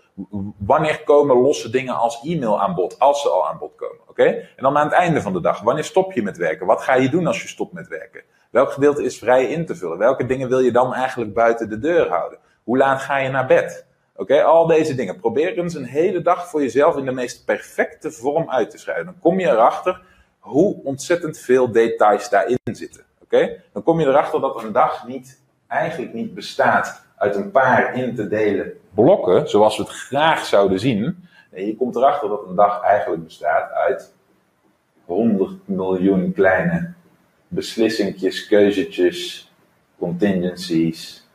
[0.59, 4.09] Wanneer komen losse dingen als e-mail aan bod, als ze al aan bod komen?
[4.09, 4.25] Oké?
[4.25, 6.67] En dan aan het einde van de dag, wanneer stop je met werken?
[6.67, 8.23] Wat ga je doen als je stopt met werken?
[8.51, 9.99] Welk gedeelte is vrij in te vullen?
[9.99, 12.39] Welke dingen wil je dan eigenlijk buiten de deur houden?
[12.63, 13.87] Hoe laat ga je naar bed?
[14.17, 15.21] Oké, al deze dingen.
[15.21, 19.05] Probeer eens een hele dag voor jezelf in de meest perfecte vorm uit te schrijven.
[19.05, 20.03] Dan kom je erachter
[20.39, 23.05] hoe ontzettend veel details daarin zitten.
[23.23, 27.95] Oké, dan kom je erachter dat een dag niet, eigenlijk niet bestaat uit een paar
[27.95, 31.29] in te delen blokken, zoals we het graag zouden zien.
[31.51, 34.15] Nee, je komt erachter dat een dag eigenlijk bestaat uit
[35.05, 36.93] 100 miljoen kleine
[37.49, 39.53] beslissingjes, keuzetjes,
[39.99, 41.29] contingencies,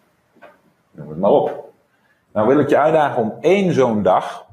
[0.91, 1.73] noem het maar op.
[2.33, 4.45] Nou wil ik je uitdagen om één zo'n dag,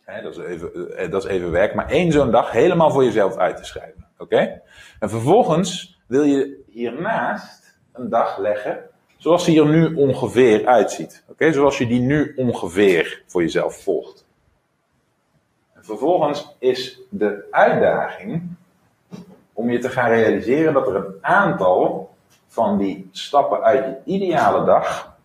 [0.00, 3.04] hè, dat, is even, eh, dat is even werk, maar één zo'n dag helemaal voor
[3.04, 4.06] jezelf uit te schrijven.
[4.18, 4.60] Oké?
[4.98, 8.92] En vervolgens wil je hiernaast een dag leggen
[9.24, 11.24] zoals die er nu ongeveer uitziet.
[11.28, 11.52] Oké?
[11.52, 14.26] Zoals je die nu ongeveer voor jezelf volgt.
[15.72, 18.42] En vervolgens is de uitdaging
[19.52, 22.14] om je te gaan realiseren dat er een aantal
[22.46, 25.16] van die stappen uit je ideale dag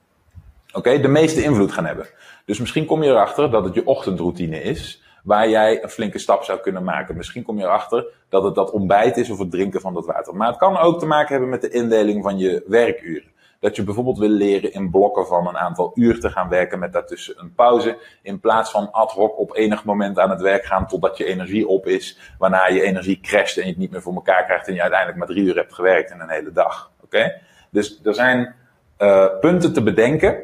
[0.73, 2.07] oké, de meeste invloed gaan hebben.
[2.45, 6.43] Dus misschien kom je erachter dat het je ochtendroutine is, waar jij een flinke stap
[6.43, 7.17] zou kunnen maken.
[7.17, 10.35] Misschien kom je erachter dat het dat ontbijt is of het drinken van dat water.
[10.35, 13.37] Maar het kan ook te maken hebben met de indeling van je werkuren.
[13.59, 16.93] Dat je bijvoorbeeld wil leren in blokken van een aantal uur te gaan werken met
[16.93, 17.97] daartussen een pauze.
[18.21, 21.67] In plaats van ad hoc op enig moment aan het werk gaan totdat je energie
[21.67, 22.33] op is.
[22.37, 25.19] Waarna je energie crasht en je het niet meer voor elkaar krijgt en je uiteindelijk
[25.19, 26.91] maar drie uur hebt gewerkt in een hele dag.
[27.03, 27.41] Oké?
[27.69, 28.55] Dus er zijn
[28.99, 30.43] uh, punten te bedenken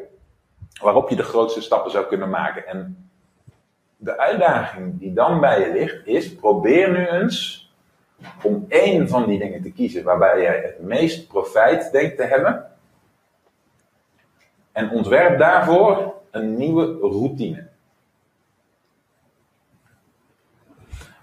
[0.80, 2.66] waarop je de grootste stappen zou kunnen maken.
[2.66, 3.10] En
[3.96, 7.70] de uitdaging die dan bij je ligt is, probeer nu eens
[8.42, 12.75] om één van die dingen te kiezen waarbij jij het meest profijt denkt te hebben.
[14.76, 17.68] En ontwerp daarvoor een nieuwe routine.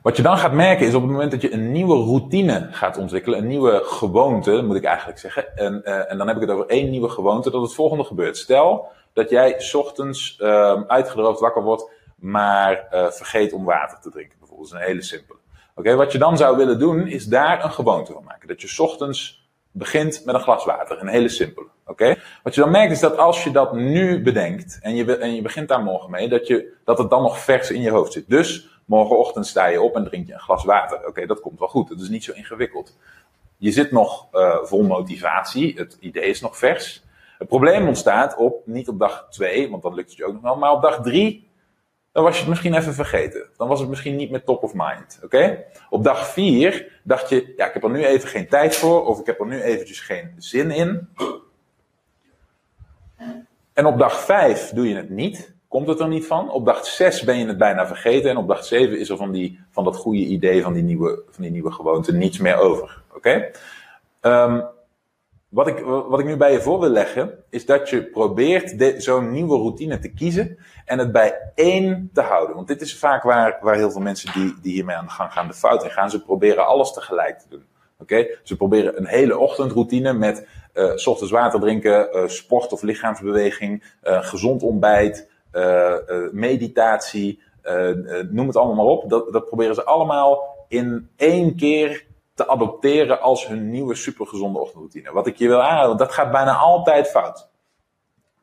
[0.02, 2.98] Wat je dan gaat merken is op het moment dat je een nieuwe routine gaat
[2.98, 5.58] ontwikkelen, een nieuwe gewoonte, moet ik eigenlijk zeggen.
[5.58, 8.38] En, uh, en dan heb ik het over één nieuwe gewoonte, dat het volgende gebeurt.
[8.38, 14.40] Stel dat jij ochtends uh, uitgedroogd wakker wordt, maar uh, vergeet om water te drinken.
[14.40, 15.40] Bijvoorbeeld, dat is een hele simpele.
[15.76, 18.48] Oké, wat je dan zou willen doen, is daar een gewoonte van maken.
[18.48, 21.02] Dat je ochtends begint met een glas water.
[21.02, 21.68] Een hele simpele.
[21.86, 22.16] Oké?
[22.44, 25.42] Wat je dan merkt is dat als je dat nu bedenkt en je, en je
[25.42, 28.30] begint daar morgen mee, dat, je, dat het dan nog vers in je hoofd zit.
[28.30, 31.08] Dus morgenochtend sta je op en drink je een glas water.
[31.08, 31.90] Oké, dat komt wel goed.
[31.90, 32.98] Dat is niet zo ingewikkeld.
[33.58, 35.74] Je zit nog uh, vol motivatie.
[35.78, 37.04] Het idee is nog vers.
[37.38, 40.42] Het probleem ontstaat op, niet op dag 2, want dan lukt het je ook nog
[40.42, 41.50] wel, maar op dag 3,
[42.12, 43.50] dan was je het misschien even vergeten.
[43.58, 45.20] Dan was het misschien niet meer top of mind.
[45.24, 45.64] Oké?
[45.90, 49.20] Op dag 4 dacht je, ja, ik heb er nu even geen tijd voor, of
[49.20, 51.10] ik heb er nu eventjes geen zin in.
[53.74, 56.52] En op dag 5 doe je het niet, komt het er niet van.
[56.52, 59.32] Op dag 6 ben je het bijna vergeten, en op dag 7 is er van,
[59.32, 63.02] die, van dat goede idee, van die nieuwe, van die nieuwe gewoonte, niets meer over.
[63.16, 63.50] Oké?
[64.22, 64.64] Um,
[65.54, 69.32] wat ik, wat ik nu bij je voor wil leggen, is dat je probeert zo'n
[69.32, 72.56] nieuwe routine te kiezen en het bij één te houden.
[72.56, 75.32] Want dit is vaak waar, waar heel veel mensen die, die hiermee aan de gang
[75.32, 76.10] gaan de fout in gaan.
[76.10, 77.66] Ze proberen alles tegelijk te doen.
[78.04, 78.28] Oké?
[78.44, 83.84] Ze proberen een hele ochtendroutine met uh, s ochtends water drinken, uh, sport of lichaamsbeweging,
[84.04, 85.32] uh, gezond ontbijt,
[86.32, 87.42] meditatie,
[88.30, 89.10] noem het allemaal maar op.
[89.10, 95.12] Dat, dat proberen ze allemaal in één keer te adopteren als hun nieuwe supergezonde ochtendroutine.
[95.12, 97.50] Wat ik je wil aanraden, dat gaat bijna altijd fout.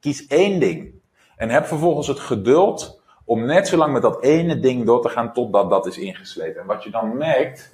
[0.00, 0.92] Kies één ding
[1.36, 5.08] en heb vervolgens het geduld om net zo lang met dat ene ding door te
[5.08, 6.60] gaan totdat dat is ingeslepen.
[6.60, 7.72] En wat je dan merkt,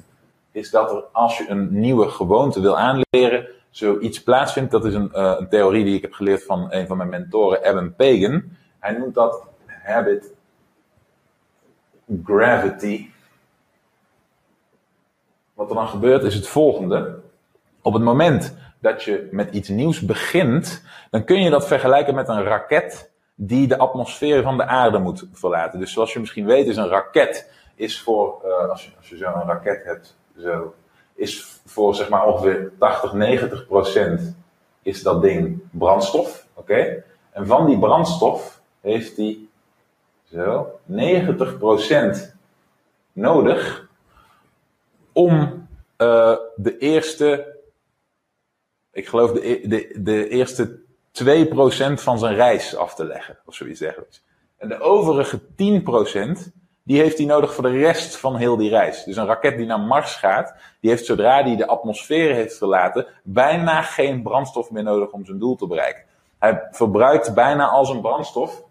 [0.57, 4.71] is dat er als je een nieuwe gewoonte wil aanleren, zoiets plaatsvindt.
[4.71, 7.63] Dat is een, uh, een theorie die ik heb geleerd van een van mijn mentoren,
[7.63, 8.43] Evan Pagan.
[8.79, 10.35] Hij noemt dat habit
[12.25, 13.09] gravity
[15.55, 17.21] wat er dan gebeurt is het volgende.
[17.83, 22.29] Op het moment dat je met iets nieuws begint, dan kun je dat vergelijken met
[22.29, 25.79] een raket die de atmosfeer van de aarde moet verlaten.
[25.79, 29.17] Dus zoals je misschien weet is een raket, is voor, uh, als je, als je
[29.17, 30.74] zo'n raket hebt, zo,
[31.14, 34.37] is voor zeg maar ongeveer 80, 90 procent
[34.82, 36.47] is dat ding brandstof.
[36.55, 37.05] Oké?
[37.30, 39.51] En van die brandstof heeft die
[40.30, 42.34] zo 90 procent
[43.12, 43.89] nodig
[45.12, 45.32] om
[45.99, 47.57] uh, de eerste,
[48.93, 50.78] ik geloof de, e-, de, de eerste
[51.24, 54.24] 2% van zijn reis af te leggen, of zoiets dergelijks.
[54.57, 55.45] En de overige 10%
[56.87, 59.05] die heeft hij nodig voor de rest van heel die reis.
[59.05, 63.07] Dus een raket die naar Mars gaat, die heeft zodra die de atmosfeer heeft verlaten,
[63.22, 66.03] bijna geen brandstof meer nodig om zijn doel te bereiken.
[66.39, 68.62] Hij verbruikt bijna al zijn brandstof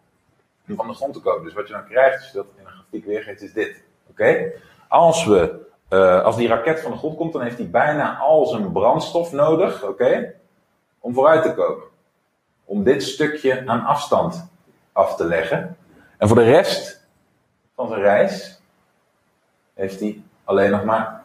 [0.68, 1.44] om van de grond te komen.
[1.44, 3.84] Dus wat je dan krijgt, als je dat in een grafiek weergeeft, is dit.
[4.10, 4.52] Oké?
[4.88, 8.46] Als, we, uh, als die raket van de grond komt, dan heeft hij bijna al
[8.46, 10.34] zijn brandstof nodig, oké?
[11.00, 11.84] Om vooruit te komen.
[12.66, 14.48] Om dit stukje aan afstand
[14.92, 15.78] af te leggen.
[16.18, 17.05] En voor de rest
[17.76, 18.62] van zijn reis
[19.74, 21.24] heeft hij alleen nog maar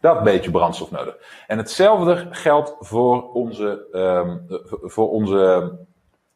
[0.00, 1.16] dat beetje brandstof nodig.
[1.46, 4.46] En hetzelfde geldt voor onze, um,
[4.82, 5.72] voor onze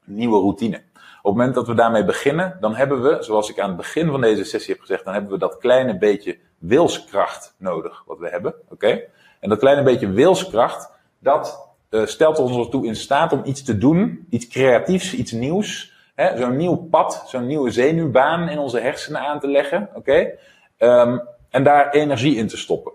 [0.05, 0.83] nieuwe routine.
[1.23, 4.11] Op het moment dat we daarmee beginnen, dan hebben we, zoals ik aan het begin
[4.11, 8.29] van deze sessie heb gezegd, dan hebben we dat kleine beetje wilskracht nodig, wat we
[8.29, 8.55] hebben.
[8.69, 9.01] Oké?
[9.41, 13.79] En dat kleine beetje wilskracht, dat uh, stelt ons ertoe in staat om iets te
[13.79, 15.90] doen, iets creatiefs, iets nieuws.
[16.37, 19.89] Zo'n nieuw pad, zo'n nieuwe zenuwbaan in onze hersenen aan te leggen.
[19.95, 20.31] Oké?
[20.79, 22.93] Um, en daar energie in te stoppen.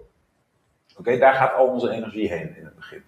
[0.98, 3.04] Oké, daar gaat al onze energie heen in het begin.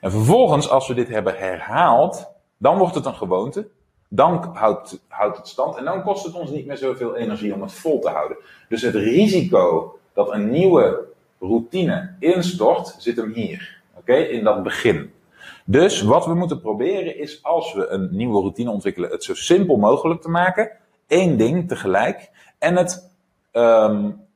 [0.00, 3.68] En vervolgens, als we dit hebben herhaald, dan wordt het een gewoonte.
[4.08, 7.62] Dan houdt, houdt het stand en dan kost het ons niet meer zoveel energie om
[7.62, 8.36] het vol te houden.
[8.68, 11.06] Dus het risico dat een nieuwe
[11.40, 13.80] routine instort, zit hem hier.
[13.94, 15.12] Oké, in dat begin.
[15.70, 19.76] Dus wat we moeten proberen is, als we een nieuwe routine ontwikkelen, het zo simpel
[19.76, 20.70] mogelijk te maken.
[21.06, 22.30] Één ding tegelijk.
[22.58, 23.12] En het,
[23.52, 24.26] um,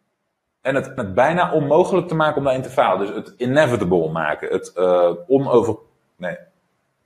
[0.61, 3.07] en het, bijna onmogelijk te maken om daarin te falen.
[3.07, 4.49] Dus het inevitable maken.
[4.49, 5.77] Het uh, onover...
[6.17, 6.37] Nee,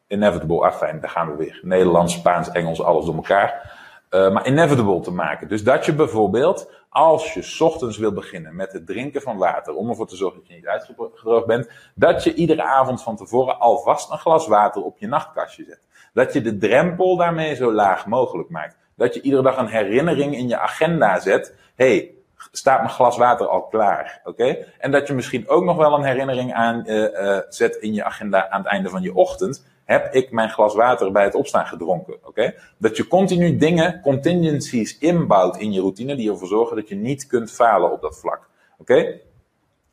[0.09, 1.61] inevitable, afijn, daar gaan we weer.
[1.63, 3.76] Nederlands, Spaans, Engels, alles door elkaar.
[4.11, 5.49] Uh, maar inevitable te maken.
[5.49, 9.89] Dus dat je bijvoorbeeld, als je ochtends wil beginnen met het drinken van water, om
[9.89, 14.11] ervoor te zorgen dat je niet uitgedroogd bent, dat je iedere avond van tevoren alvast
[14.11, 15.81] een glas water op je nachtkastje zet.
[16.13, 18.77] Dat je de drempel daarmee zo laag mogelijk maakt.
[18.95, 21.55] Dat je iedere dag een herinnering in je agenda zet.
[21.75, 22.15] hey,
[22.53, 24.21] staat mijn glas water al klaar.
[24.25, 24.57] Oké?
[24.79, 28.05] En dat je misschien ook nog wel een herinnering aan uh, uh, zet in je
[28.05, 31.67] agenda aan het einde van je ochtend heb ik mijn glas water bij het opstaan
[31.67, 32.17] gedronken.
[32.25, 32.55] Oké?
[32.79, 37.27] Dat je continu dingen, contingencies inbouwt in je routine die ervoor zorgen dat je niet
[37.27, 38.49] kunt falen op dat vlak.
[38.79, 39.21] Oké?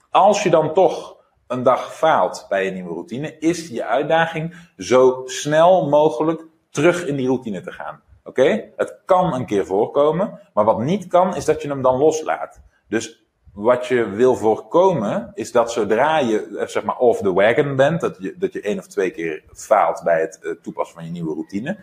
[0.09, 1.15] Als je dan toch
[1.47, 7.15] een dag faalt bij een nieuwe routine, is je uitdaging zo snel mogelijk terug in
[7.15, 8.01] die routine te gaan.
[8.23, 8.69] Oké?
[8.75, 12.61] Het kan een keer voorkomen, maar wat niet kan, is dat je hem dan loslaat.
[12.87, 13.22] Dus
[13.53, 18.01] wat je wil voorkomen, is dat zodra je eh, zeg maar off the wagon bent,
[18.01, 21.11] dat je, dat je één of twee keer faalt bij het uh, toepassen van je
[21.11, 21.77] nieuwe routine,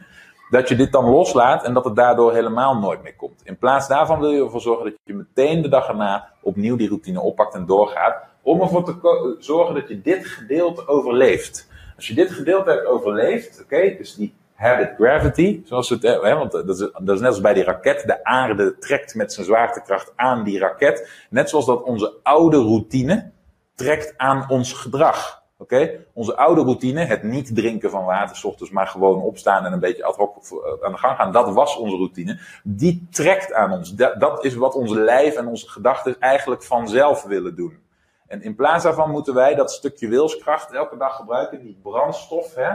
[0.50, 3.40] dat je dit dan loslaat en dat het daardoor helemaal nooit meer komt.
[3.44, 6.88] In plaats daarvan wil je ervoor zorgen dat je meteen de dag erna opnieuw die
[6.88, 11.68] routine oppakt en doorgaat, om ervoor te zorgen dat je dit gedeelte overleeft.
[11.96, 16.52] Als je dit gedeelte hebt overleefd, oké, dus die habit gravity, zoals het, hè, want
[16.52, 18.02] dat is, dat is net als bij die raket.
[18.06, 21.11] De aarde trekt met zijn zwaartekracht aan die raket.
[21.30, 23.30] Net zoals dat onze oude routine
[23.74, 25.42] trekt aan ons gedrag.
[25.58, 26.04] Oké?
[26.12, 29.80] Onze oude routine, het niet drinken van water, s ochtends maar gewoon opstaan en een
[29.80, 32.38] beetje ad hoc eh, aan de gang gaan, dat was onze routine.
[32.64, 33.94] Die trekt aan ons.
[33.94, 37.78] Dat, dat is wat onze lijf en onze gedachten eigenlijk vanzelf willen doen.
[38.26, 42.70] En in plaats daarvan moeten wij dat stukje wilskracht elke dag gebruiken, die brandstof, hè,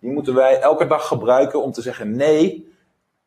[0.00, 2.72] die moeten wij elke dag gebruiken om te zeggen: nee,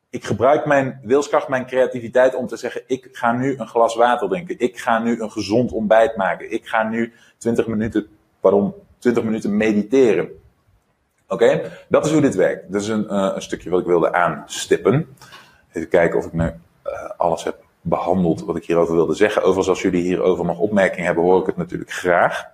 [0.09, 4.28] ik gebruik mijn wilskracht, mijn creativiteit om te zeggen: ik ga nu een glas water
[4.28, 4.59] drinken.
[4.59, 6.51] Ik ga nu een gezond ontbijt maken.
[6.51, 8.07] Ik ga nu 20 minuten,
[8.39, 10.30] pardon, 20 minuten mediteren.
[11.28, 12.71] Oké, dat is hoe dit werkt.
[12.71, 15.15] Dat is een, uh, een, stukje wat ik wilde aanstippen.
[15.71, 19.41] Even kijken of ik nu uh, alles heb behandeld wat ik hierover wilde zeggen.
[19.41, 22.51] Overigens, als jullie hierover nog opmerkingen hebben, hoor ik het natuurlijk graag.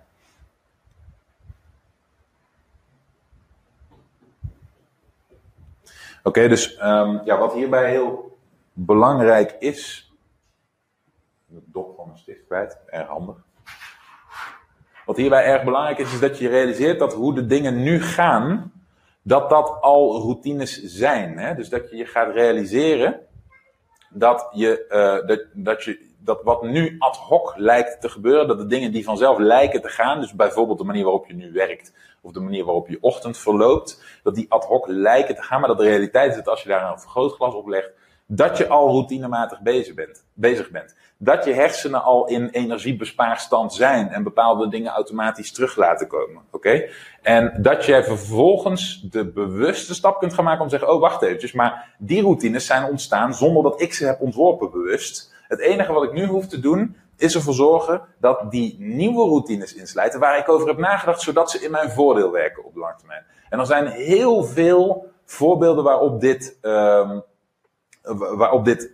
[6.24, 8.38] Oké, dus um, ja, wat hierbij heel
[8.74, 10.12] belangrijk is.
[11.46, 13.36] De dop van een stift kwijt, erg handig.
[15.06, 18.72] Wat hierbij erg belangrijk is, is dat je realiseert dat hoe de dingen nu gaan,
[19.22, 21.38] dat dat al routines zijn.
[21.38, 21.56] Hè?
[21.56, 23.20] Dus dat je je gaat realiseren
[24.10, 28.58] dat, je, uh, dat, dat, je, dat wat nu ad hoc lijkt te gebeuren, dat
[28.58, 31.94] de dingen die vanzelf lijken te gaan, dus bijvoorbeeld de manier waarop je nu werkt,
[32.22, 35.70] of de manier waarop je ochtend verloopt, dat die ad hoc lijken te gaan, maar
[35.70, 37.90] dat de realiteit is dat als je daar een vergrootglas op legt,
[38.32, 40.96] dat je al routinematig bezig bent, bezig bent.
[41.18, 46.42] Dat je hersenen al in energiebespaarstand zijn en bepaalde dingen automatisch terug laten komen.
[46.52, 46.90] Oké?
[47.22, 51.22] En dat je vervolgens de bewuste stap kunt gaan maken om te zeggen, oh wacht
[51.22, 55.34] eventjes, maar die routines zijn ontstaan zonder dat ik ze heb ontworpen bewust.
[55.50, 59.74] Het enige wat ik nu hoef te doen, is ervoor zorgen dat die nieuwe routines
[59.74, 62.96] insluiten waar ik over heb nagedacht, zodat ze in mijn voordeel werken op de lange
[62.98, 63.24] termijn.
[63.50, 67.24] En er zijn heel veel voorbeelden waarop dit, um,
[68.38, 68.92] waarop dit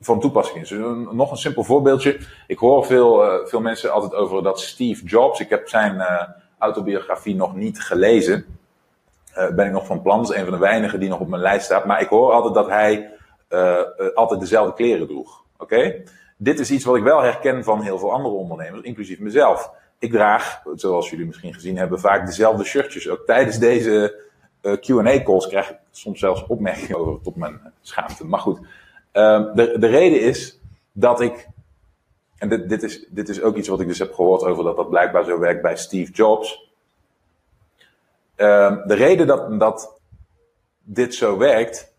[0.00, 0.68] van toepassing is.
[0.68, 0.78] Dus
[1.10, 2.20] nog een simpel voorbeeldje.
[2.46, 5.40] Ik hoor veel, uh, veel mensen altijd over dat Steve Jobs.
[5.40, 6.22] Ik heb zijn uh,
[6.58, 8.58] autobiografie nog niet gelezen.
[9.38, 10.22] Uh, ben ik nog van plan.
[10.22, 11.84] Is een van de weinigen die nog op mijn lijst staat.
[11.84, 13.18] Maar ik hoor altijd dat hij
[14.14, 15.40] altijd dezelfde kleren droeg.
[15.60, 16.02] Oké?
[16.36, 19.70] Dit is iets wat ik wel herken van heel veel andere ondernemers, inclusief mezelf.
[19.98, 23.08] Ik draag, zoals jullie misschien gezien hebben, vaak dezelfde shirtjes.
[23.08, 24.24] Ook tijdens deze
[24.60, 28.26] QA-calls krijg ik soms zelfs opmerkingen over tot mijn schaamte.
[28.26, 28.58] Maar goed.
[29.12, 30.60] Um, de, de reden is
[30.92, 31.48] dat ik,
[32.38, 34.76] en dit, dit, is, dit is ook iets wat ik dus heb gehoord over dat
[34.76, 36.70] dat blijkbaar zo werkt bij Steve Jobs.
[38.36, 40.00] Um, de reden dat, dat
[40.82, 41.94] dit zo werkt,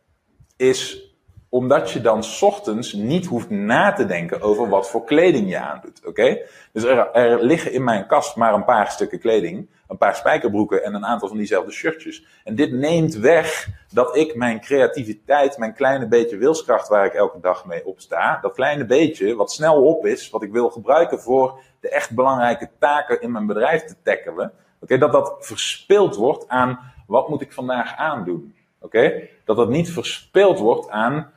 [0.56, 1.11] is
[1.54, 6.02] omdat je dan ochtends niet hoeft na te denken over wat voor kleding je aandoet.
[6.06, 6.38] Oké?
[6.74, 10.84] Dus er, er, liggen in mijn kast maar een paar stukken kleding, een paar spijkerbroeken
[10.84, 12.26] en een aantal van diezelfde shirtjes.
[12.44, 17.40] En dit neemt weg dat ik mijn creativiteit, mijn kleine beetje wilskracht waar ik elke
[17.40, 21.60] dag mee opsta, dat kleine beetje wat snel op is, wat ik wil gebruiken voor
[21.80, 24.52] de echt belangrijke taken in mijn bedrijf te tackelen.
[24.82, 28.56] Oké, dat dat verspild wordt aan wat moet ik vandaag aandoen.
[28.80, 29.28] Oké?
[29.46, 31.32] Dat dat niet verspild wordt aan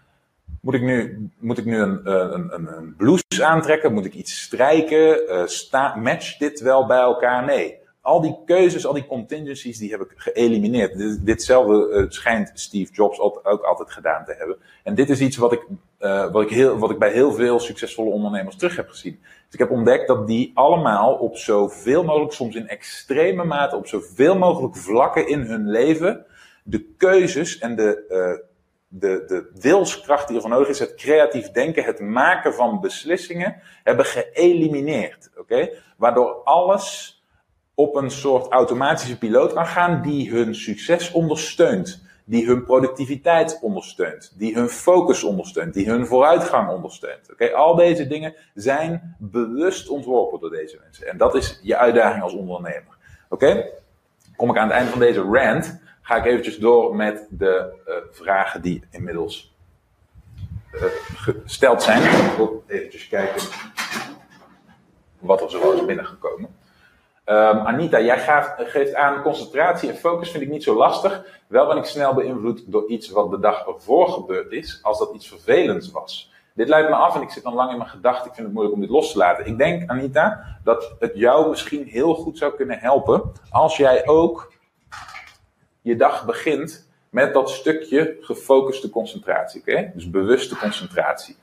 [0.65, 3.93] moet ik nu, moet ik nu een, een, een, een blouse aantrekken?
[3.93, 5.23] Moet ik iets strijken?
[5.29, 7.45] Uh, sta, match dit wel bij elkaar?
[7.45, 7.79] Nee.
[8.01, 10.99] Al die keuzes, al die contingencies, die heb ik geëlimineerd.
[10.99, 14.57] Dit, ditzelfde uh, schijnt Steve Jobs ook altijd gedaan te hebben.
[14.83, 15.67] En dit is iets wat ik,
[16.33, 19.19] wat, ik heel, wat ik bij heel veel succesvolle ondernemers terug heb gezien.
[19.23, 23.87] Dus ik heb ontdekt dat die allemaal op zoveel mogelijk, soms in extreme mate, op
[23.87, 26.25] zoveel mogelijk vlakken in hun leven,
[26.63, 28.53] de keuzes en de
[28.99, 33.61] de, de wilskracht die er voor nodig is, het creatief denken, het maken van beslissingen,
[33.83, 35.31] hebben geëlimineerd.
[35.37, 35.71] Oké?
[35.97, 37.19] Waardoor alles
[37.75, 42.03] op een soort automatische piloot kan gaan die hun succes ondersteunt.
[42.27, 44.33] Die hun productiviteit ondersteunt.
[44.39, 45.75] Die hun focus ondersteunt.
[45.75, 47.33] Die hun vooruitgang ondersteunt.
[47.33, 51.07] Oké, Al deze dingen zijn bewust ontworpen door deze mensen.
[51.07, 52.97] En dat is je uitdaging als ondernemer.
[53.29, 53.71] Oké?
[54.37, 57.95] Kom ik aan het eind van deze rant ga ik eventjes door met de uh,
[58.11, 59.55] vragen die inmiddels
[60.73, 60.83] uh,
[61.15, 62.03] gesteld zijn.
[62.03, 63.43] Ik wil eventjes kijken
[65.19, 66.57] wat er zoal is binnengekomen.
[67.27, 68.19] Um, Anita, jij
[68.57, 71.25] geeft aan concentratie en focus vind ik niet zo lastig.
[71.47, 75.15] Wel ben ik snel beïnvloed door iets wat de dag ervoor gebeurd is, als dat
[75.15, 76.33] iets vervelends was.
[76.55, 78.27] Dit leidt me af en ik zit dan lang in mijn gedachten.
[78.29, 79.47] Ik vind het moeilijk om dit los te laten.
[79.47, 84.53] Ik denk, Anita, dat het jou misschien heel goed zou kunnen helpen als jij ook
[85.85, 89.61] je dag begint met dat stukje gefocuste concentratie.
[89.61, 89.91] Oké?
[89.95, 91.37] Dus bewuste concentratie.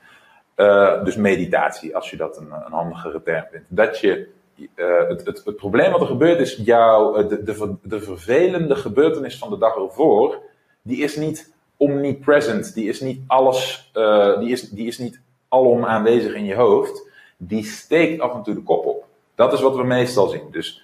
[0.56, 3.66] Uh, dus meditatie, als je dat een, een handigere term vindt.
[3.68, 8.00] Dat je, uh, het, het, probleem wat er gebeurt is, jouw, eh, de, de, de
[8.00, 10.38] vervelende gebeurtenis van de dag ervoor,
[10.82, 13.90] die is niet omnipresent, die is niet alles,
[14.38, 17.08] die, is, die is niet alom aanwezig in je hoofd.
[17.36, 19.04] Die steekt af en toe de kop op.
[19.34, 20.48] Dat is wat we meestal zien.
[20.50, 20.82] Dus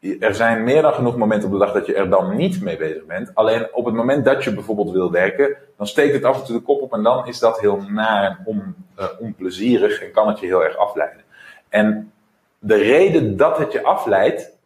[0.00, 2.76] er zijn meer dan genoeg momenten op de dag dat je er dan niet mee
[2.76, 3.34] bezig bent.
[3.34, 6.56] Alleen op het moment dat je bijvoorbeeld wil werken, dan steekt het af en toe
[6.56, 10.28] de kop op en dan is dat heel naar en on, uh, onplezierig en kan
[10.28, 11.22] het je heel erg afleiden.
[11.68, 12.12] En
[12.58, 14.58] de reden dat het je afleidt,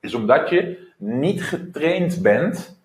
[0.00, 2.80] is omdat je niet getraind bent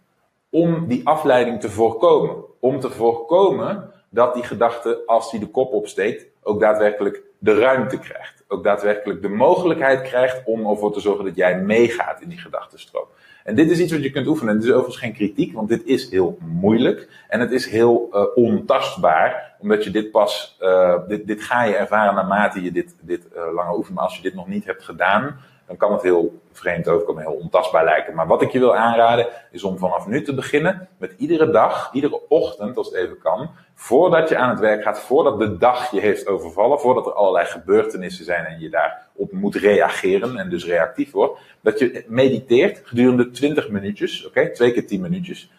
[0.50, 2.44] om die afleiding te voorkomen.
[2.60, 8.00] Om te voorkomen dat die gedachte, als die de kop opsteekt, ook daadwerkelijk de ruimte
[8.00, 8.35] krijgt.
[8.48, 13.06] Ook daadwerkelijk de mogelijkheid krijgt om ervoor te zorgen dat jij meegaat in die gedachtenstroom.
[13.44, 14.54] En dit is iets wat je kunt oefenen.
[14.54, 17.10] dit is overigens geen kritiek, want dit is heel moeilijk.
[17.28, 21.76] En het is heel uh, ontastbaar, omdat je dit pas, uh, dit, dit ga je
[21.76, 23.96] ervaren naarmate je dit, dit uh, langer oefent.
[23.96, 27.40] Maar als je dit nog niet hebt gedaan, dan kan het heel vreemd overkomen, heel
[27.42, 28.16] ontastbaar lijken.
[28.16, 31.90] Maar wat ik je wil aanraden, is om vanaf nu te beginnen met iedere dag,
[31.94, 35.92] iedere ochtend, als het even kan, voordat je aan het werk gaat, voordat de dag
[35.92, 40.66] je heeft overvallen, voordat er allerlei gebeurtenissen zijn en je daarop moet reageren en dus
[40.66, 45.52] reactief wordt, dat je mediteert gedurende 20 minuutjes, oké, twee keer 10 minuutjes.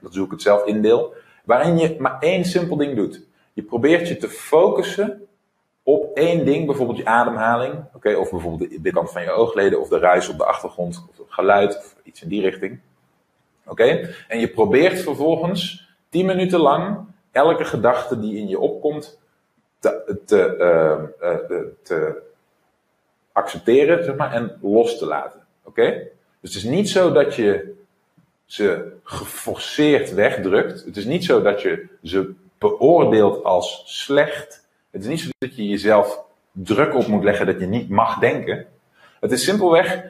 [0.00, 1.14] Dat hoe ik het zelf indeel.
[1.44, 3.20] Waarin je maar één simpel ding doet.
[3.52, 5.26] Je probeert je te focussen
[5.84, 9.88] op één ding, bijvoorbeeld je ademhaling, oké, of bijvoorbeeld de binnenkant van je oogleden, of
[9.88, 12.80] de ruis op de achtergrond, of het geluid, of iets in die richting.
[13.66, 14.14] Oké?
[14.28, 16.98] En je probeert vervolgens 10 minuten lang
[17.32, 19.20] elke gedachte die in je opkomt
[19.78, 22.22] te, te, uh, uh, te
[23.32, 25.40] accepteren, zeg maar, en los te laten.
[25.64, 26.08] Oké?
[26.40, 27.74] Dus het is niet zo dat je
[28.44, 30.84] ze geforceerd wegdrukt.
[30.84, 34.63] Het is niet zo dat je ze beoordeelt als slecht
[34.94, 36.20] het is niet zo dat je jezelf
[36.52, 38.66] druk op moet leggen dat je niet mag denken.
[39.20, 40.04] Het is simpelweg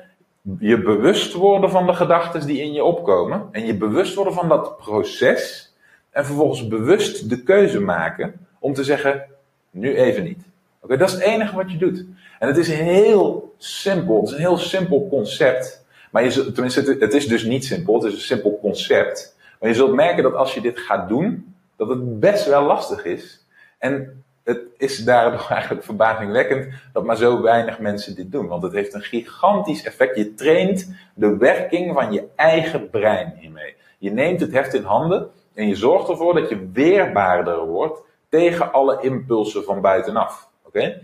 [0.58, 3.48] je bewust worden van de gedachten die in je opkomen.
[3.52, 5.72] En je bewust worden van dat proces.
[6.10, 9.24] En vervolgens bewust de keuze maken om te zeggen,
[9.70, 10.44] nu even niet.
[10.80, 12.04] Oké, dat is het enige wat je doet.
[12.38, 14.16] En het is heel simpel.
[14.20, 15.84] Het is een heel simpel concept.
[16.10, 17.94] Maar je tenminste, het is dus niet simpel.
[17.94, 19.36] Het is een simpel concept.
[19.60, 23.04] Maar je zult merken dat als je dit gaat doen, dat het best wel lastig
[23.04, 23.44] is.
[23.78, 28.46] En het is daardoor eigenlijk verbazingwekkend dat maar zo weinig mensen dit doen.
[28.46, 30.16] Want het heeft een gigantisch effect.
[30.16, 33.74] Je traint de werking van je eigen brein hiermee.
[33.98, 38.72] Je neemt het heft in handen en je zorgt ervoor dat je weerbaarder wordt tegen
[38.72, 40.48] alle impulsen van buitenaf.
[40.62, 41.00] Oké?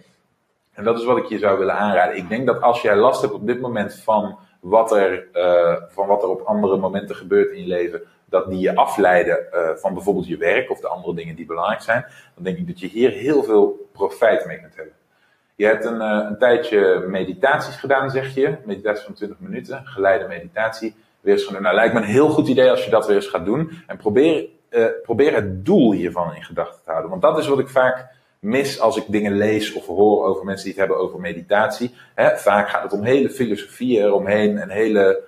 [0.72, 2.16] En dat is wat ik je zou willen aanraden.
[2.16, 6.06] Ik denk dat als jij last hebt op dit moment van wat er, uh, van
[6.06, 9.94] wat er op andere momenten gebeurt in je leven, dat die je afleiden uh, van
[9.94, 12.04] bijvoorbeeld je werk of de andere dingen die belangrijk zijn,
[12.34, 14.94] dan denk ik dat je hier heel veel profijt mee kunt hebben.
[15.54, 18.56] Je hebt een, uh, een tijdje meditaties gedaan, zeg je.
[18.64, 20.94] Meditatie van 20 minuten, geleide meditatie.
[21.20, 21.62] Weer eens gaan doen.
[21.62, 23.70] Nou, lijkt me een heel goed idee als je dat weer eens gaat doen.
[23.86, 27.10] En probeer, uh, probeer het doel hiervan in gedachten te houden.
[27.10, 30.64] Want dat is wat ik vaak mis als ik dingen lees of hoor over mensen
[30.64, 31.94] die het hebben over meditatie.
[32.34, 35.22] Vaak gaat het om hele filosofieën eromheen en hele,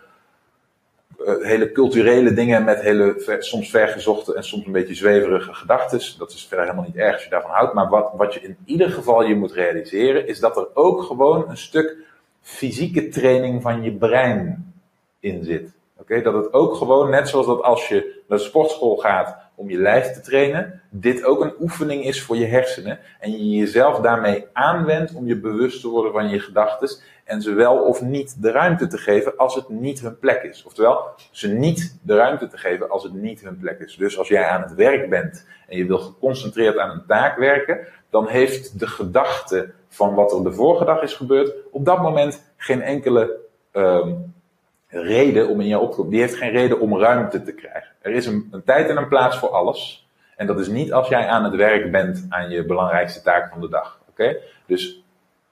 [1.27, 6.19] uh, hele culturele dingen met hele soms vergezochte en soms een beetje zweverige gedachten.
[6.19, 7.75] Dat is verder helemaal niet erg als je daarvan houdt.
[7.75, 11.49] Maar wat, wat je in ieder geval je moet realiseren is dat er ook gewoon
[11.49, 11.97] een stuk
[12.41, 14.73] fysieke training van je brein
[15.21, 15.71] in zit.
[15.97, 19.71] Oké, dat het ook gewoon, net zoals dat als je naar de sportschool gaat om
[19.71, 22.99] je lijf te trainen, dit ook een oefening is voor je hersenen.
[23.21, 26.89] En je jezelf daarmee aanwendt om je bewust te worden van je gedachten.
[27.25, 30.65] En ze wel of niet de ruimte te geven als het niet hun plek is.
[30.65, 33.97] Oftewel, ze niet de ruimte te geven als het niet hun plek is.
[33.97, 37.79] Dus als jij aan het werk bent en je wil geconcentreerd aan een taak werken,
[38.11, 42.43] dan heeft de gedachte van wat er de vorige dag is gebeurd op dat moment
[42.57, 43.37] geen enkele
[43.73, 44.35] um,
[44.89, 47.91] reden om in jou op te Die heeft geen reden om ruimte te krijgen.
[48.01, 50.09] Er is een, een, tijd en een plaats voor alles.
[50.37, 53.61] En dat is niet als jij aan het werk bent aan je belangrijkste taak van
[53.61, 54.01] de dag.
[54.09, 54.37] Oké?
[54.67, 55.02] Dus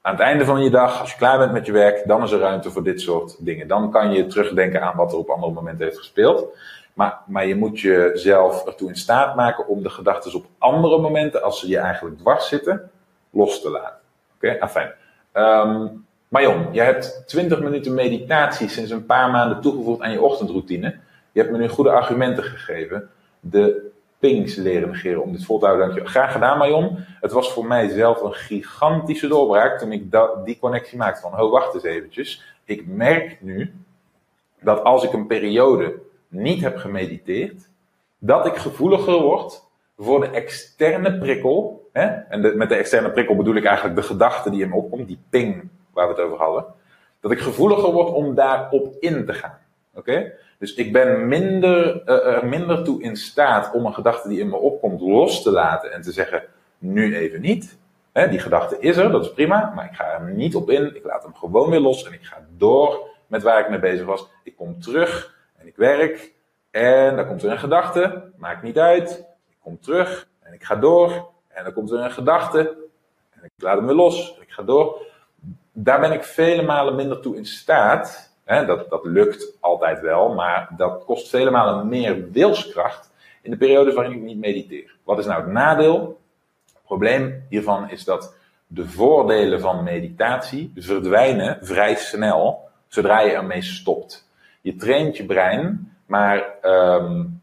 [0.02, 2.30] aan het einde van je dag, als je klaar bent met je werk, dan is
[2.30, 3.68] er ruimte voor dit soort dingen.
[3.68, 6.56] Dan kan je terugdenken aan wat er op andere momenten heeft gespeeld.
[6.94, 11.42] Maar, maar je moet jezelf ertoe in staat maken om de gedachten op andere momenten,
[11.42, 12.90] als ze je eigenlijk dwars zitten,
[13.30, 13.98] los te laten.
[14.34, 14.58] Oké, okay?
[14.58, 14.92] afijn.
[15.32, 20.96] Um, Marion, je hebt 20 minuten meditatie sinds een paar maanden toegevoegd aan je ochtendroutine.
[21.32, 23.10] Je hebt me nu goede argumenten gegeven.
[23.40, 23.90] De
[24.20, 26.06] pings leren negeren om dit vol te houden.
[26.06, 26.96] Graag gedaan, Marion.
[27.20, 30.04] Het was voor mij zelf een gigantische doorbraak toen ik
[30.44, 32.54] die connectie maakte van, oh wacht eens eventjes.
[32.64, 33.74] Ik merk nu
[34.60, 35.98] dat als ik een periode
[36.28, 37.68] niet heb gemediteerd,
[38.18, 39.62] dat ik gevoeliger word
[39.98, 41.88] voor de externe prikkel.
[41.92, 42.04] Hè?
[42.06, 45.20] En met de externe prikkel bedoel ik eigenlijk de gedachte die in me opkomt, die
[45.30, 46.64] ping waar we het over hadden.
[47.20, 49.58] Dat ik gevoeliger word om daarop in te gaan.
[49.94, 50.32] Oké?
[50.60, 54.48] Dus ik ben minder, uh, er minder toe in staat om een gedachte die in
[54.48, 56.44] me opkomt los te laten en te zeggen,
[56.78, 57.78] nu even niet.
[58.12, 60.96] Die gedachte is er, dat is prima, maar ik ga er niet op in.
[60.96, 64.06] Ik laat hem gewoon weer los en ik ga door met waar ik mee bezig
[64.06, 64.28] was.
[64.42, 66.32] Ik kom terug en ik werk
[66.70, 69.10] en dan komt er een gedachte, maakt niet uit.
[69.48, 72.58] Ik kom terug en ik ga door en dan komt er een gedachte
[73.30, 74.38] en ik laat hem weer los.
[74.40, 75.06] Ik ga door.
[75.72, 80.68] Daar ben ik vele malen minder toe in staat dat, dat lukt altijd wel, maar
[80.76, 84.94] dat kost vele malen meer wilskracht in de periodes waarin ik niet mediteer.
[85.04, 86.20] Wat is nou het nadeel?
[86.72, 88.34] Het probleem hiervan is dat
[88.66, 94.28] de voordelen van meditatie verdwijnen vrij snel zodra je ermee stopt.
[94.60, 97.42] Je traint je brein, maar, um,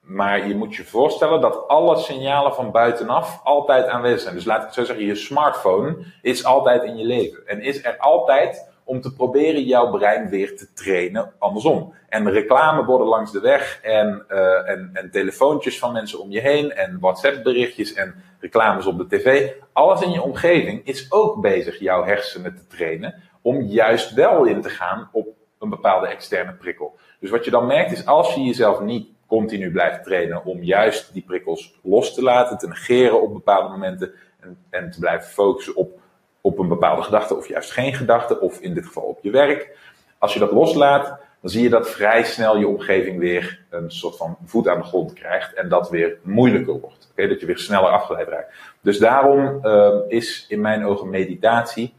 [0.00, 4.34] maar je moet je voorstellen dat alle signalen van buitenaf altijd aanwezig zijn.
[4.34, 7.98] Dus laat ik zo zeggen, je smartphone is altijd in je leven en is er
[7.98, 11.94] altijd om te proberen jouw brein weer te trainen andersom.
[12.08, 16.72] En reclameborden langs de weg en, uh, en, en telefoontjes van mensen om je heen
[16.72, 19.50] en WhatsApp berichtjes en reclames op de tv.
[19.72, 24.60] Alles in je omgeving is ook bezig jouw hersenen te trainen om juist wel in
[24.60, 25.28] te gaan op
[25.58, 26.98] een bepaalde externe prikkel.
[27.20, 31.12] Dus wat je dan merkt is als je jezelf niet continu blijft trainen om juist
[31.12, 35.76] die prikkels los te laten, te negeren op bepaalde momenten en, en te blijven focussen
[35.76, 35.99] op
[36.40, 39.78] op een bepaalde gedachte of juist geen gedachte, of in dit geval op je werk.
[40.18, 41.06] Als je dat loslaat,
[41.40, 44.84] dan zie je dat vrij snel je omgeving weer een soort van voet aan de
[44.84, 47.12] grond krijgt en dat weer moeilijker wordt.
[47.14, 48.54] Dat je weer sneller afgeleid raakt.
[48.80, 51.94] Dus daarom uh, is in mijn ogen meditatie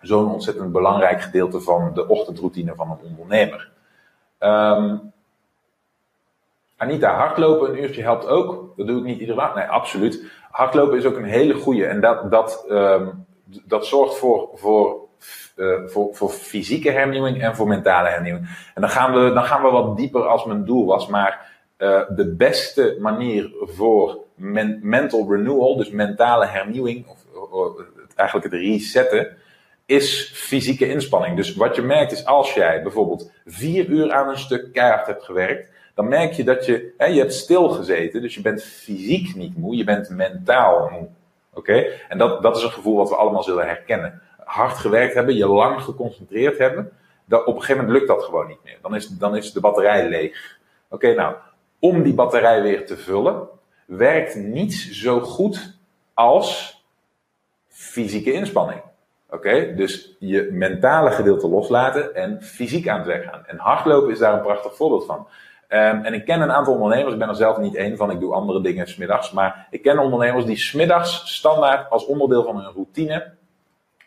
[0.00, 3.70] zo'n ontzettend belangrijk gedeelte van de ochtendroutine van een ondernemer.
[4.38, 5.12] Um,
[6.76, 8.72] Anita, hardlopen een uurtje helpt ook.
[8.76, 9.54] Dat doe ik niet iedere dag.
[9.54, 10.24] Nee, absoluut.
[10.50, 11.86] Hardlopen is ook een hele goede.
[11.86, 13.26] En dat, dat um,
[13.64, 14.96] dat zorgt voor, voor,
[15.56, 18.48] uh, voor, voor fysieke hernieuwing en voor mentale hernieuwing.
[18.74, 21.06] En dan gaan we, dan gaan we wat dieper als mijn doel was.
[21.06, 27.72] Maar uh, de beste manier voor men mental renewal, dus mentale hernieuwing, of, of,
[28.14, 29.36] eigenlijk het resetten,
[29.86, 31.36] is fysieke inspanning.
[31.36, 35.24] Dus wat je merkt is als jij bijvoorbeeld vier uur aan een stuk keihard hebt
[35.24, 39.56] gewerkt, dan merk je dat je, hè, je hebt stilgezeten, dus je bent fysiek niet
[39.56, 41.08] moe, je bent mentaal moe.
[41.54, 41.86] Oké?
[42.08, 44.22] En dat, dat is een gevoel wat we allemaal zullen herkennen.
[44.44, 46.92] Hard gewerkt hebben, je lang geconcentreerd hebben,
[47.24, 48.78] dat, op een gegeven moment lukt dat gewoon niet meer.
[48.82, 50.58] Dan is, dan is de batterij leeg.
[50.88, 51.34] Oké, nou,
[51.78, 53.48] om die batterij weer te vullen,
[53.86, 55.78] werkt niets zo goed
[56.14, 56.78] als
[57.68, 58.80] fysieke inspanning.
[59.30, 63.46] Oké, dus je mentale gedeelte loslaten en fysiek aan het werk gaan.
[63.46, 65.26] En hardlopen is daar een prachtig voorbeeld van.
[65.72, 68.20] Um, en ik ken een aantal ondernemers, ik ben er zelf niet één van, ik
[68.20, 69.32] doe andere dingen smiddags.
[69.32, 73.32] Maar ik ken ondernemers die smiddags standaard als onderdeel van hun routine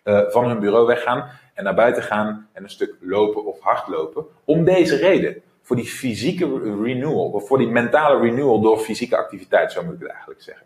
[0.03, 4.25] uh, van hun bureau weggaan en naar buiten gaan en een stuk lopen of hardlopen.
[4.43, 5.41] Om deze reden.
[5.61, 9.99] Voor die fysieke renewal, of voor die mentale renewal door fysieke activiteit, zo moet ik
[9.99, 10.65] het eigenlijk zeggen.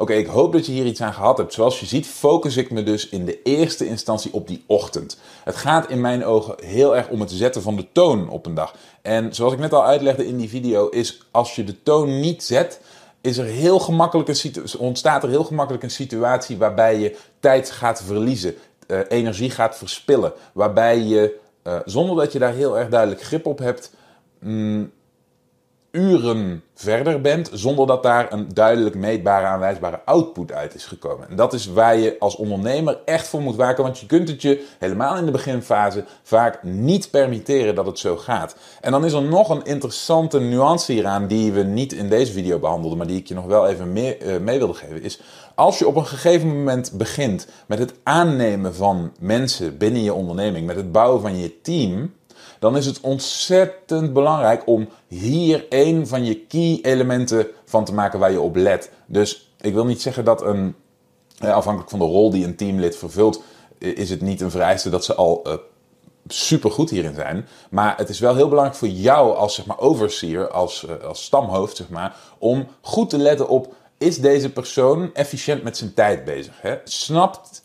[0.00, 1.52] Oké, ik hoop dat je hier iets aan gehad hebt.
[1.52, 5.18] Zoals je ziet, focus ik me dus in de eerste instantie op die ochtend.
[5.44, 8.54] Het gaat in mijn ogen heel erg om het zetten van de toon op een
[8.54, 8.74] dag.
[9.02, 12.44] En zoals ik net al uitlegde in die video, is als je de toon niet
[12.44, 12.80] zet,
[13.20, 18.02] is er heel gemakkelijk een ontstaat er heel gemakkelijk een situatie waarbij je tijd gaat
[18.02, 18.54] verliezen,
[18.86, 20.32] uh, energie gaat verspillen.
[20.52, 23.92] Waarbij je, uh, zonder dat je daar heel erg duidelijk grip op hebt,
[24.38, 24.90] mm,
[25.90, 31.30] uren verder bent zonder dat daar een duidelijk meetbare, aanwijsbare output uit is gekomen.
[31.30, 34.42] En dat is waar je als ondernemer echt voor moet waken, want je kunt het
[34.42, 38.56] je helemaal in de beginfase vaak niet permitteren dat het zo gaat.
[38.80, 42.58] En dan is er nog een interessante nuance hieraan die we niet in deze video
[42.58, 45.20] behandelden, maar die ik je nog wel even uh, mee wilde geven, is
[45.54, 50.66] als je op een gegeven moment begint met het aannemen van mensen binnen je onderneming,
[50.66, 52.12] met het bouwen van je team,
[52.58, 58.18] dan is het ontzettend belangrijk om hier één van je key elementen van te maken
[58.18, 58.90] waar je op let.
[59.06, 60.74] Dus ik wil niet zeggen dat een,
[61.38, 63.42] eh, afhankelijk van de rol die een teamlid vervult,
[63.78, 65.54] is het niet een vereiste dat ze al uh,
[66.26, 67.48] super goed hierin zijn.
[67.70, 71.76] Maar het is wel heel belangrijk voor jou als zeg maar, overseer, als, als stamhoofd,
[71.76, 76.54] zeg maar, om goed te letten op is deze persoon efficiënt met zijn tijd bezig?
[76.60, 76.76] Hè?
[76.84, 77.62] Snapt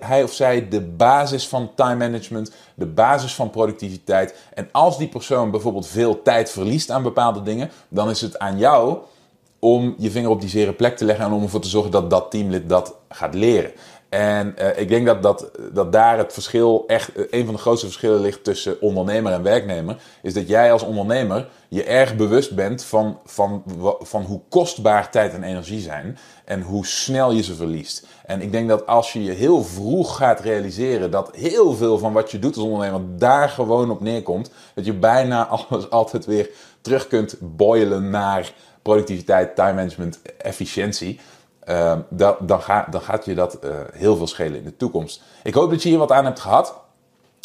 [0.00, 4.34] hij of zij de basis van time management, de basis van productiviteit?
[4.54, 8.58] En als die persoon bijvoorbeeld veel tijd verliest aan bepaalde dingen, dan is het aan
[8.58, 8.98] jou
[9.58, 12.10] om je vinger op die zere plek te leggen en om ervoor te zorgen dat
[12.10, 13.72] dat teamlid dat gaat leren.
[14.08, 17.60] En uh, ik denk dat, dat, dat daar het verschil echt, uh, een van de
[17.60, 19.96] grootste verschillen ligt tussen ondernemer en werknemer.
[20.22, 23.62] Is dat jij als ondernemer je erg bewust bent van, van,
[24.00, 26.18] van hoe kostbaar tijd en energie zijn.
[26.44, 28.06] En hoe snel je ze verliest.
[28.26, 32.12] En ik denk dat als je je heel vroeg gaat realiseren dat heel veel van
[32.12, 34.50] wat je doet als ondernemer daar gewoon op neerkomt.
[34.74, 38.52] Dat je bijna alles altijd weer terug kunt boilen naar
[38.82, 41.20] productiviteit, time management, efficiëntie.
[41.68, 45.22] Uh, dan, dan, dan, gaat je dat uh, heel veel schelen in de toekomst.
[45.42, 46.74] Ik hoop dat je hier wat aan hebt gehad.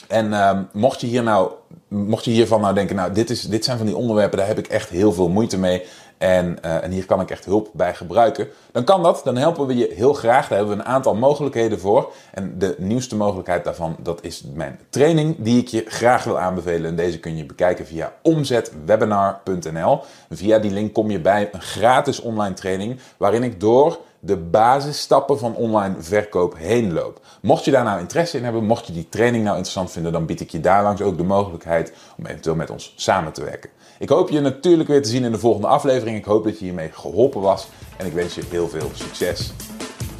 [0.07, 1.51] En uh, mocht je hier nou,
[1.87, 4.57] mocht je hiervan nou denken, nou, dit, is, dit zijn van die onderwerpen, daar heb
[4.57, 5.85] ik echt heel veel moeite mee.
[6.17, 8.47] En, uh, en hier kan ik echt hulp bij gebruiken.
[8.71, 10.47] Dan kan dat, dan helpen we je heel graag.
[10.47, 12.11] Daar hebben we een aantal mogelijkheden voor.
[12.33, 16.89] En de nieuwste mogelijkheid daarvan, dat is mijn training die ik je graag wil aanbevelen.
[16.89, 19.99] En deze kun je bekijken via omzetwebinar.nl.
[20.29, 25.39] Via die link kom je bij een gratis online training waarin ik door de basisstappen
[25.39, 27.19] van online verkoop heen loop.
[27.41, 30.25] Mocht je daar nou interesse in hebben, mocht je die training nou interessant vinden, dan
[30.25, 33.69] bied ik je daarlangs ook de mogelijkheid om eventueel met ons samen te werken.
[33.99, 36.17] Ik hoop je natuurlijk weer te zien in de volgende aflevering.
[36.17, 37.67] Ik hoop dat je hiermee geholpen was
[37.97, 39.53] en ik wens je heel veel succes.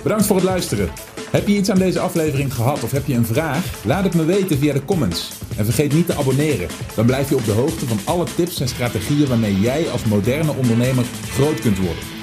[0.04, 0.90] Bedankt voor het luisteren.
[1.32, 3.86] Heb je iets aan deze aflevering gehad of heb je een vraag?
[3.86, 5.32] Laat het me weten via de comments.
[5.58, 6.68] En vergeet niet te abonneren.
[6.96, 10.54] Dan blijf je op de hoogte van alle tips en strategieën waarmee jij als moderne
[10.54, 12.23] ondernemer groot kunt worden.